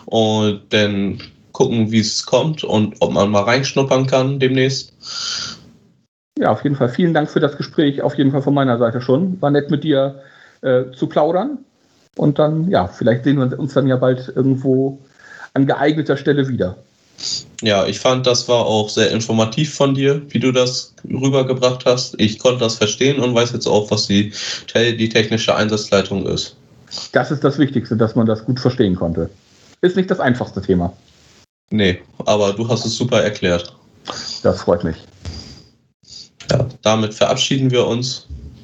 [0.07, 1.19] und dann
[1.53, 4.93] gucken, wie es kommt und ob man mal reinschnuppern kann demnächst.
[6.39, 6.89] Ja, auf jeden Fall.
[6.89, 8.03] Vielen Dank für das Gespräch.
[8.03, 9.41] Auf jeden Fall von meiner Seite schon.
[9.41, 10.21] War nett mit dir
[10.63, 11.59] äh, zu plaudern.
[12.17, 14.99] Und dann, ja, vielleicht sehen wir uns dann ja bald irgendwo
[15.53, 16.77] an geeigneter Stelle wieder.
[17.63, 22.21] Ja, ich fand, das war auch sehr informativ von dir, wie du das rübergebracht hast.
[22.21, 24.33] Ich konnte das verstehen und weiß jetzt auch, was die,
[24.75, 26.57] die technische Einsatzleitung ist.
[27.13, 29.31] Das ist das Wichtigste, dass man das gut verstehen konnte.
[29.81, 30.93] Ist nicht das einfachste Thema.
[31.71, 33.75] Nee, aber du hast es super erklärt.
[34.43, 34.97] Das freut mich.
[36.51, 38.27] Ja, damit verabschieden wir uns